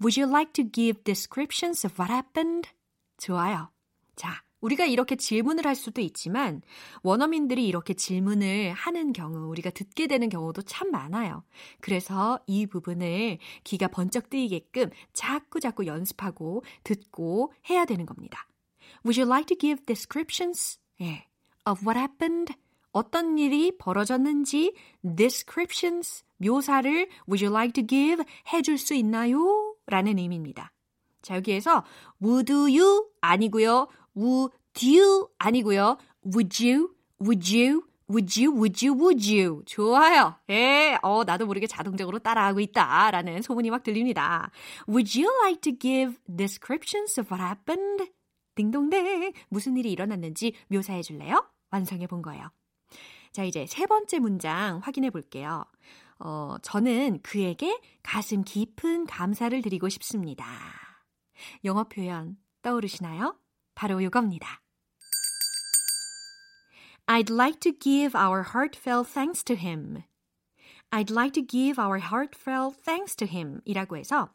Would 0.00 0.20
you 0.20 0.30
like 0.30 0.52
to 0.54 0.62
give 0.62 1.02
descriptions 1.02 1.84
of 1.84 1.94
what 1.98 2.12
happened? 2.12 2.70
좋아요. 3.16 3.70
자, 4.14 4.42
우리가 4.60 4.84
이렇게 4.84 5.16
질문을 5.16 5.66
할 5.66 5.74
수도 5.74 6.00
있지만 6.00 6.62
원어민들이 7.02 7.66
이렇게 7.66 7.94
질문을 7.94 8.72
하는 8.72 9.12
경우 9.12 9.48
우리가 9.48 9.70
듣게 9.70 10.06
되는 10.06 10.28
경우도 10.28 10.62
참 10.62 10.90
많아요. 10.90 11.42
그래서 11.80 12.38
이 12.46 12.66
부분을 12.66 13.38
귀가 13.64 13.88
번쩍 13.88 14.30
뜨이게끔 14.30 14.90
자꾸 15.12 15.60
자꾸 15.60 15.86
연습하고 15.86 16.62
듣고 16.84 17.52
해야 17.68 17.84
되는 17.84 18.06
겁니다. 18.06 18.46
Would 19.04 19.20
you 19.20 19.28
like 19.28 19.46
to 19.46 19.56
give 19.58 19.84
descriptions 19.84 20.78
예, 21.00 21.26
of 21.68 21.82
what 21.86 21.98
happened? 21.98 22.54
어떤 22.92 23.38
일이 23.38 23.76
벌어졌는지 23.76 24.74
descriptions 25.16 26.24
묘사를 26.38 27.08
would 27.28 27.44
you 27.44 27.52
like 27.52 27.72
to 27.72 27.86
give 27.86 28.24
해줄 28.52 28.78
수 28.78 28.94
있나요? 28.94 29.67
라는 29.88 30.18
의미입니다. 30.18 30.72
자, 31.22 31.34
여기에서 31.36 31.84
would 32.22 32.52
you 32.52 33.08
아니고요. 33.20 33.88
would 34.16 34.52
you 34.82 35.28
아니고요. 35.38 35.98
would 36.24 36.64
you, 36.64 36.90
would 37.20 37.56
you, 37.56 37.82
would 38.08 38.40
you, 38.40 38.52
would 38.52 38.84
you, 38.84 38.94
would 38.94 39.34
you. 39.34 39.62
좋아요. 39.66 40.36
예, 40.50 40.98
어, 41.02 41.24
나도 41.24 41.46
모르게 41.46 41.66
자동적으로 41.66 42.18
따라하고 42.18 42.60
있다. 42.60 43.10
라는 43.10 43.42
소문이 43.42 43.70
막 43.70 43.82
들립니다. 43.82 44.50
Would 44.88 45.20
you 45.20 45.34
like 45.42 45.60
to 45.62 45.72
give 45.78 46.18
descriptions 46.26 47.18
of 47.20 47.34
what 47.34 47.42
happened? 47.42 48.12
딩동댕. 48.54 49.32
무슨 49.48 49.76
일이 49.76 49.92
일어났는지 49.92 50.54
묘사해 50.68 51.02
줄래요? 51.02 51.44
완성해 51.70 52.06
본 52.06 52.22
거예요. 52.22 52.50
자, 53.32 53.44
이제 53.44 53.66
세 53.66 53.86
번째 53.86 54.18
문장 54.18 54.78
확인해 54.82 55.10
볼게요. 55.10 55.64
어, 56.18 56.56
저는 56.62 57.20
그에게 57.22 57.80
가슴 58.02 58.42
깊은 58.42 59.06
감사를 59.06 59.60
드리고 59.62 59.88
싶습니다. 59.88 60.46
영어 61.64 61.84
표현 61.84 62.36
떠오르시나요? 62.62 63.38
바로 63.74 64.00
이겁니다. 64.00 64.60
I'd 67.06 67.32
like 67.32 67.60
to 67.60 67.72
give 67.72 68.14
our 68.14 68.44
heartfelt 68.54 69.08
thanks 69.10 69.42
to 69.44 69.56
him. 69.56 70.02
I'd 70.90 71.10
like 71.10 71.32
to 71.32 71.42
give 71.42 71.80
our 71.80 71.98
heartfelt 71.98 72.82
thanks 72.82 73.16
to 73.16 73.26
him 73.26 73.60
이라고 73.64 73.96
해서 73.96 74.30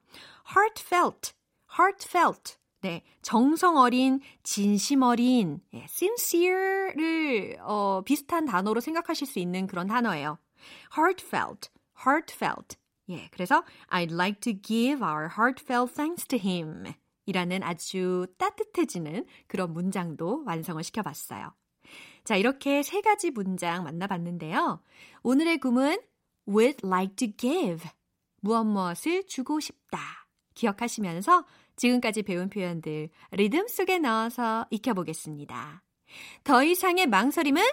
heartfelt, 0.55 1.33
heartfelt 1.77 2.57
네, 2.83 3.01
정성 3.21 3.77
어린, 3.77 4.19
진심 4.43 5.03
어린, 5.03 5.61
예, 5.73 5.85
sincere를 5.85 7.57
어, 7.61 8.01
비슷한 8.03 8.43
단어로 8.45 8.81
생각하실 8.81 9.25
수 9.25 9.39
있는 9.39 9.67
그런 9.67 9.87
단어예요. 9.87 10.37
Heartfelt, 10.97 11.69
heartfelt. 12.05 12.77
예, 13.09 13.27
그래서 13.31 13.63
I'd 13.89 14.13
like 14.13 14.39
to 14.41 14.53
give 14.53 15.03
our 15.03 15.29
heartfelt 15.37 15.93
thanks 15.93 16.25
to 16.27 16.39
him. 16.39 16.93
이라는 17.25 17.63
아주 17.63 18.27
따뜻해지는 18.37 19.25
그런 19.47 19.73
문장도 19.73 20.43
완성을 20.45 20.83
시켜봤어요. 20.83 21.53
자, 22.23 22.35
이렇게 22.35 22.83
세 22.83 23.01
가지 23.01 23.31
문장 23.31 23.83
만나봤는데요. 23.83 24.81
오늘의 25.23 25.59
구문 25.59 26.01
would 26.47 26.85
like 26.85 27.15
to 27.15 27.27
give. 27.35 27.89
무엇 28.41 28.65
무엇을 28.65 29.25
주고 29.27 29.59
싶다. 29.59 29.99
기억하시면서 30.53 31.45
지금까지 31.75 32.23
배운 32.23 32.49
표현들 32.49 33.09
리듬 33.31 33.67
속에 33.67 33.99
넣어서 33.99 34.67
익혀보겠습니다. 34.69 35.83
더 36.43 36.63
이상의 36.63 37.07
망설임은 37.07 37.63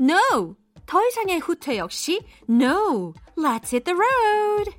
no! 0.00 0.56
더 0.85 1.05
이상의 1.05 1.39
후퇴 1.39 1.77
역시 1.77 2.19
no! 2.49 3.13
Let's 3.37 3.71
hit 3.71 3.85
the 3.85 3.95
road! 3.95 4.75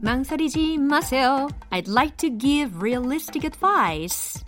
망설이지 0.00 0.78
마세요. 0.78 1.48
I'd 1.70 1.88
like 1.90 2.16
to 2.18 2.30
give 2.30 2.80
realistic 2.80 3.44
advice. 3.44 4.42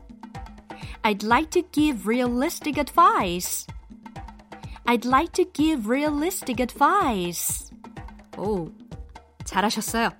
I'd 1.03 1.23
like 1.23 1.51
to 1.51 1.63
give 1.73 2.07
realistic 2.07 2.79
advice. 2.79 3.67
I'd 4.87 5.05
like 5.05 5.33
to 5.33 5.45
give 5.53 5.89
realistic 5.89 6.61
advice. 6.61 7.71
오, 8.37 8.71
잘하셨어요. 9.45 10.11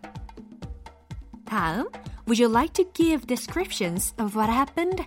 다음, 1.45 1.89
would 2.27 2.39
you 2.39 2.49
like 2.49 2.73
to 2.75 2.85
give 2.93 3.27
descriptions 3.27 4.15
of 4.19 4.37
what 4.37 4.49
happened? 4.49 5.07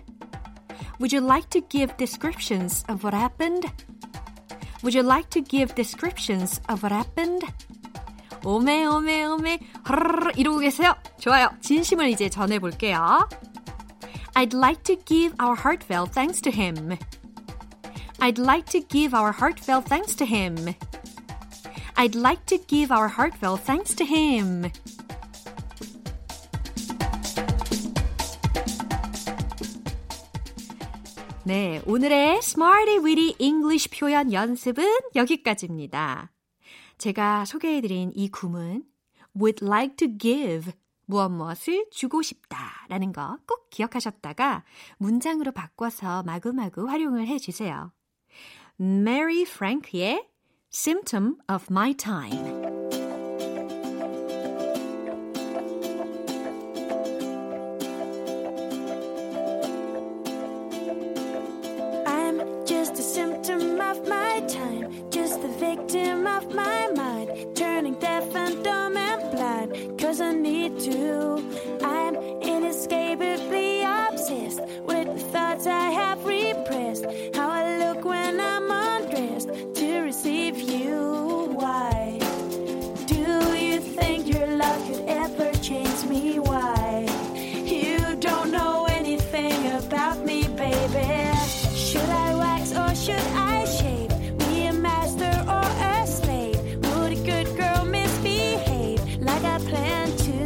Would 0.98 1.12
you 1.12 1.20
like 1.20 1.50
to 1.50 1.60
give 1.60 1.96
descriptions 1.96 2.84
of 2.88 3.04
what 3.04 3.14
happened? 3.14 3.70
Would 4.82 4.94
you 4.94 5.02
like 5.02 5.30
to 5.30 5.40
give 5.40 5.74
descriptions 5.74 6.60
of 6.68 6.82
what 6.82 6.92
happened? 6.92 7.44
오메 8.44 8.84
오메 8.84 9.24
오메 9.24 9.58
허르르 9.88 10.32
이러고 10.36 10.58
계세요. 10.58 10.94
좋아요. 11.18 11.48
진심을 11.60 12.10
이제 12.10 12.28
전해볼게요. 12.28 13.28
I'd 14.34 14.52
like 14.52 14.82
to 14.84 14.96
give 15.06 15.34
our 15.40 15.56
heartfelt 15.56 16.12
thanks 16.12 16.40
to 16.42 16.50
him. 16.50 16.98
I'd 18.20 18.38
like 18.38 18.66
to 18.70 18.80
give 18.80 19.14
our 19.14 19.32
heartfelt 19.32 19.86
thanks 19.86 20.14
to 20.16 20.26
him. 20.26 20.74
I'd 21.96 22.14
like 22.14 22.44
to 22.46 22.58
give 22.66 22.92
our 22.92 23.08
heartfelt 23.08 23.60
thanks 23.60 23.94
to 23.94 24.04
him. 24.04 24.70
네, 31.49 31.81
오늘의 31.87 32.37
Smarty 32.43 32.99
Weedy 33.03 33.35
English 33.39 33.89
표현 33.89 34.31
연습은 34.31 34.85
여기까지입니다. 35.15 36.31
제가 36.99 37.43
소개해드린 37.45 38.11
이 38.13 38.29
구문 38.29 38.83
would 39.35 39.65
like 39.65 39.95
to 39.95 40.15
give 40.15 40.71
무엇 41.07 41.29
무엇을 41.31 41.87
주고 41.89 42.21
싶다 42.21 42.85
라는 42.87 43.11
거 43.11 43.39
꼭 43.47 43.67
기억하셨다가 43.71 44.63
문장으로 44.99 45.51
바꿔서 45.51 46.21
마구마구 46.21 46.87
활용을 46.87 47.25
해주세요. 47.25 47.93
Mary 48.79 49.41
Frank의 49.41 50.29
Symptom 50.71 51.37
of 51.51 51.65
My 51.71 51.95
Time 51.95 52.58
anything 89.38 89.72
about 89.72 90.18
me, 90.24 90.42
baby. 90.56 91.30
Should 91.74 92.08
I 92.08 92.34
wax 92.34 92.72
or 92.72 92.94
should 92.96 93.26
I 93.36 93.64
shave? 93.64 94.10
Be 94.38 94.66
a 94.66 94.72
master 94.72 95.32
or 95.46 95.66
a 95.94 96.06
slave? 96.06 96.58
Would 96.82 97.12
a 97.12 97.20
good 97.30 97.48
girl 97.56 97.84
misbehave 97.84 99.00
like 99.20 99.44
I 99.44 99.58
plan 99.58 100.08
to? 100.26 100.38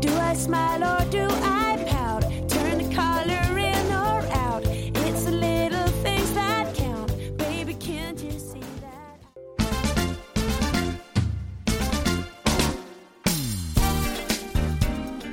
Do 0.00 0.10
I 0.18 0.34
smile 0.34 0.82
or 0.92 1.04
do 1.10 1.26
I 1.42 1.82
pout? 1.88 2.22
Turn 2.48 2.76
the 2.82 2.94
color 2.94 3.58
in 3.58 3.86
or 3.92 4.20
out? 4.44 4.62
It's 5.06 5.24
the 5.24 5.32
little 5.32 5.88
things 6.04 6.30
that 6.34 6.74
count. 6.74 7.10
Baby, 7.38 7.74
can't 7.74 8.22
you 8.22 8.38
see 8.38 8.66
that? 8.84 9.16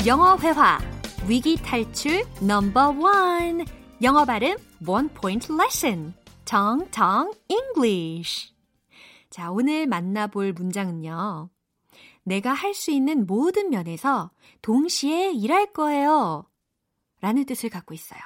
영어 0.05 0.37
회화 0.37 0.88
위기 1.30 1.54
탈출 1.54 2.24
넘버 2.44 2.96
원 2.98 3.64
영어 4.02 4.24
발음 4.24 4.56
원 4.84 5.08
포인트 5.10 5.52
레슨 5.52 6.12
정정 6.44 7.32
English. 7.48 8.52
자 9.30 9.52
오늘 9.52 9.86
만나볼 9.86 10.52
문장은요. 10.54 11.48
내가 12.24 12.52
할 12.52 12.74
수 12.74 12.90
있는 12.90 13.28
모든 13.28 13.70
면에서 13.70 14.32
동시에 14.60 15.30
일할 15.30 15.72
거예요. 15.72 16.50
라는 17.20 17.46
뜻을 17.46 17.70
갖고 17.70 17.94
있어요. 17.94 18.18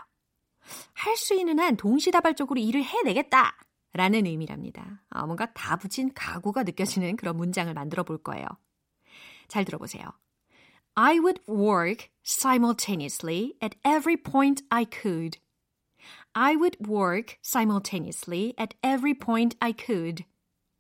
할 0.95 1.15
수 1.19 1.35
있는 1.35 1.59
한 1.61 1.77
동시다발적으로 1.77 2.59
일을 2.59 2.83
해내겠다. 2.83 3.55
라는 3.93 4.25
의미랍니다. 4.25 5.05
아, 5.11 5.27
뭔가 5.27 5.53
다 5.53 5.77
붙인 5.77 6.11
각오가 6.15 6.63
느껴지는 6.63 7.17
그런 7.17 7.37
문장을 7.37 7.73
만들어 7.75 8.03
볼 8.03 8.17
거예요. 8.23 8.47
잘 9.49 9.67
들어보세요 9.67 10.11
I 10.96 11.20
would 11.20 11.40
work 11.48 12.10
simultaneously 12.24 13.56
at 13.62 13.76
every 13.86 14.18
point 14.18 14.64
I 14.70 14.86
could. 14.86 15.38
I 16.36 16.56
would 16.56 16.78
work 16.88 17.38
simultaneously 17.42 18.54
at 18.58 18.76
every 18.84 19.14
point 19.14 19.56
I 19.62 19.74
could. 19.74 20.26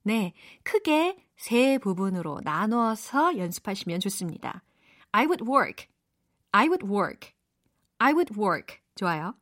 네, 0.04 0.34
크게 0.64 1.18
세 1.38 1.78
부분으로 1.78 2.42
나누어서 2.44 3.38
연습하시면 3.38 4.00
좋습니다. 4.02 4.64
I 5.12 5.26
would 5.26 5.48
work. 5.48 5.88
I 6.52 6.68
would 6.68 6.84
work. 6.84 7.34
I 8.00 8.14
would 8.14 8.38
work. 8.38 8.80
좋아요. 8.96 9.36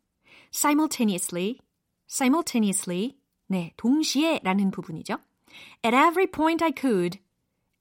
simultaneously. 0.52 1.60
simultaneously. 2.08 3.17
네, 3.47 3.73
동시에 3.78 4.41
라는 4.43 4.71
부분이죠. 4.71 5.17
At 5.84 5.95
every 5.95 6.28
point 6.28 6.63
I 6.63 6.71
could. 6.71 7.19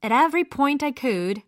At 0.01 0.13
every 0.13 0.43
point 0.43 0.83
I 0.83 0.91
could. 0.91 1.43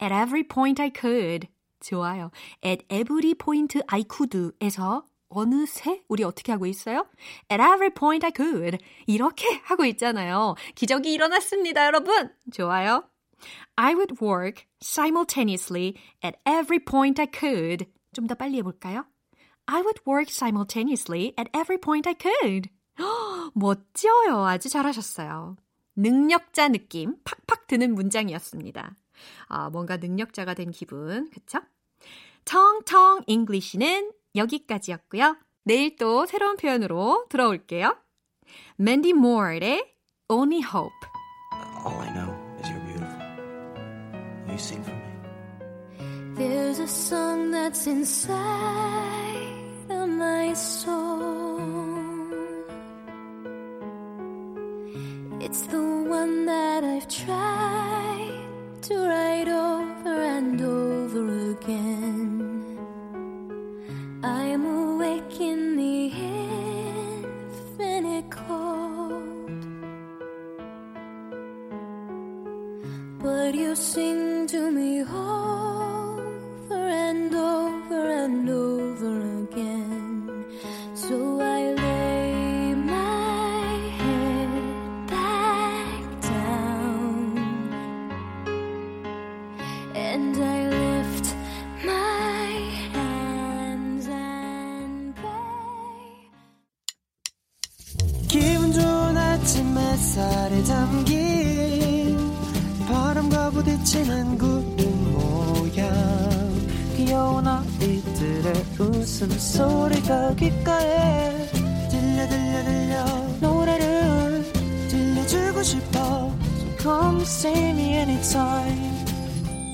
At 0.00 0.12
every 0.12 0.44
point 0.44 0.80
I 0.80 0.90
could. 0.90 1.48
좋아요. 1.80 2.30
At 2.64 2.84
every 2.88 3.34
point 3.34 3.78
I 3.88 4.04
could에서 4.08 5.04
어느새 5.28 6.02
우리 6.08 6.22
어떻게 6.24 6.52
하고 6.52 6.66
있어요? 6.66 7.06
At 7.50 7.62
every 7.62 7.90
point 7.90 8.24
I 8.24 8.32
could. 8.34 8.78
이렇게 9.06 9.46
하고 9.64 9.84
있잖아요. 9.84 10.54
기적이 10.74 11.12
일어났습니다, 11.12 11.86
여러분. 11.86 12.30
좋아요. 12.52 13.04
I 13.76 13.94
would 13.94 14.16
work 14.22 14.64
simultaneously 14.82 15.94
at 16.24 16.38
every 16.46 16.78
point 16.82 17.20
I 17.20 17.28
could. 17.32 17.86
좀 18.14 18.26
더 18.26 18.34
빨리 18.34 18.56
해볼까요? 18.58 19.04
I 19.66 19.80
would 19.80 20.00
work 20.06 20.30
simultaneously 20.30 21.34
at 21.38 21.50
every 21.52 21.78
point 21.78 22.08
I 22.08 22.14
could. 22.18 22.70
헉, 22.98 23.52
멋져요. 23.54 24.44
아주 24.46 24.68
잘하셨어요. 24.68 25.56
능력자 25.96 26.68
느낌 26.68 27.16
팍팍 27.24 27.66
드는 27.66 27.94
문장이었습니다. 27.94 28.96
아, 29.48 29.70
뭔가 29.70 29.96
능력자가 29.96 30.54
된 30.54 30.70
기분, 30.70 31.30
그쵸? 31.30 31.60
텅텅 32.44 33.22
English는 33.26 34.12
여기까지였고요. 34.34 35.36
내일 35.64 35.96
또 35.96 36.26
새로운 36.26 36.56
표현으로 36.56 37.26
들어올게요. 37.28 37.96
맨디 38.76 39.12
모어의 39.14 39.94
Only 40.28 40.62
Hope. 40.62 40.92
All 41.84 41.98
I 42.00 42.12
know 42.12 42.32
is 42.60 42.68
you're 42.68 42.84
beautiful. 42.86 43.18
Will 44.44 44.52
you 44.52 44.58
sing 44.58 44.82
for 44.84 44.94
me? 44.94 45.02
There's 46.36 46.78
a 46.80 46.86
song 46.86 47.50
that's 47.50 47.86
inside 47.86 48.36
of 49.90 50.08
my 50.08 50.52
soul. 50.52 51.05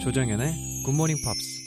조정연의 0.02 0.54
굿모닝 0.86 1.16
팝스 1.22 1.60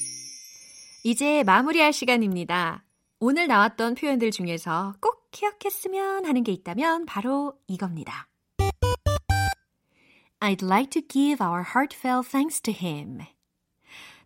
이제 1.03 1.43
마무리할 1.43 1.93
시간입니다. 1.93 2.83
오늘 3.19 3.45
나왔던 3.45 3.93
표현들 3.93 4.31
중에서 4.31 4.95
꼭 4.99 5.29
기억했으면 5.29 6.25
하는 6.25 6.43
게 6.43 6.51
있다면 6.53 7.05
바로 7.05 7.53
이겁니다. 7.67 8.27
I'd 10.39 10.65
like 10.65 10.89
to 10.89 11.03
give 11.07 11.45
our 11.45 11.63
heartfelt 11.75 12.27
thanks 12.31 12.61
to 12.61 12.73
him. 12.73 13.19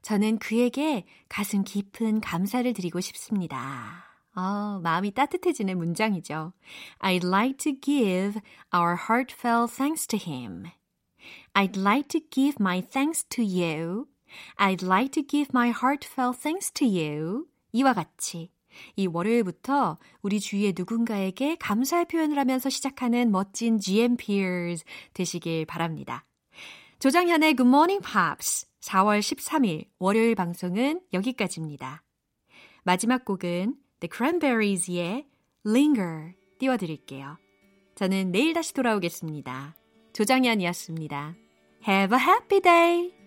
저는 0.02 0.40
그에게 0.40 1.06
가슴 1.28 1.66
깊은 1.66 2.22
감사를 2.22 2.72
드리고 2.72 3.02
싶습니다. 3.02 4.06
어, 4.34 4.80
마음이 4.82 5.12
따뜻해지는 5.12 5.78
문장이죠. 5.78 6.54
I'd 7.00 7.28
like 7.28 7.58
to 7.58 7.74
give 7.82 8.40
our 8.74 8.96
heartfelt 9.10 9.76
thanks 9.76 10.08
to 10.08 10.18
him. 10.18 10.68
I'd 11.60 11.76
like 11.76 12.08
to 12.10 12.22
give 12.32 12.56
my 12.58 12.80
thanks 12.80 13.26
to 13.32 13.44
you. 13.44 14.08
I'd 14.58 14.82
like 14.82 15.12
to 15.12 15.22
give 15.22 15.50
my 15.54 15.72
heartfelt 15.72 16.40
thanks 16.40 16.72
to 16.72 16.88
you. 16.88 17.48
이와 17.74 17.94
같이 17.94 18.50
이 18.96 19.08
월요일부터 19.08 19.98
우리 20.22 20.40
주위의 20.40 20.74
누군가에게 20.78 21.58
감사의 21.58 22.06
표현을 22.06 22.38
하면서 22.38 22.70
시작하는 22.70 23.30
멋진 23.32 23.78
GMPers 23.78 24.86
되시길 25.14 25.66
바랍니다. 25.66 26.26
조장현의 27.00 27.58
Good 27.58 27.68
Morning 27.68 28.02
Pops 28.08 28.66
4월 28.80 29.20
13일 29.20 29.88
월요일 30.00 30.36
방송은 30.36 31.02
여기까지입니다. 31.12 32.04
마지막 32.84 33.26
곡은 33.26 33.76
The 34.00 34.10
Cranberries의 34.10 35.28
Linger 35.66 36.36
띄워드릴게요. 36.58 37.38
저는 37.96 38.32
내일 38.32 38.54
다시 38.54 38.74
돌아오겠습니다. 38.74 39.76
조장현이었습니다. 40.14 41.49
Have 41.82 42.12
a 42.12 42.18
happy 42.18 42.60
day! 42.60 43.19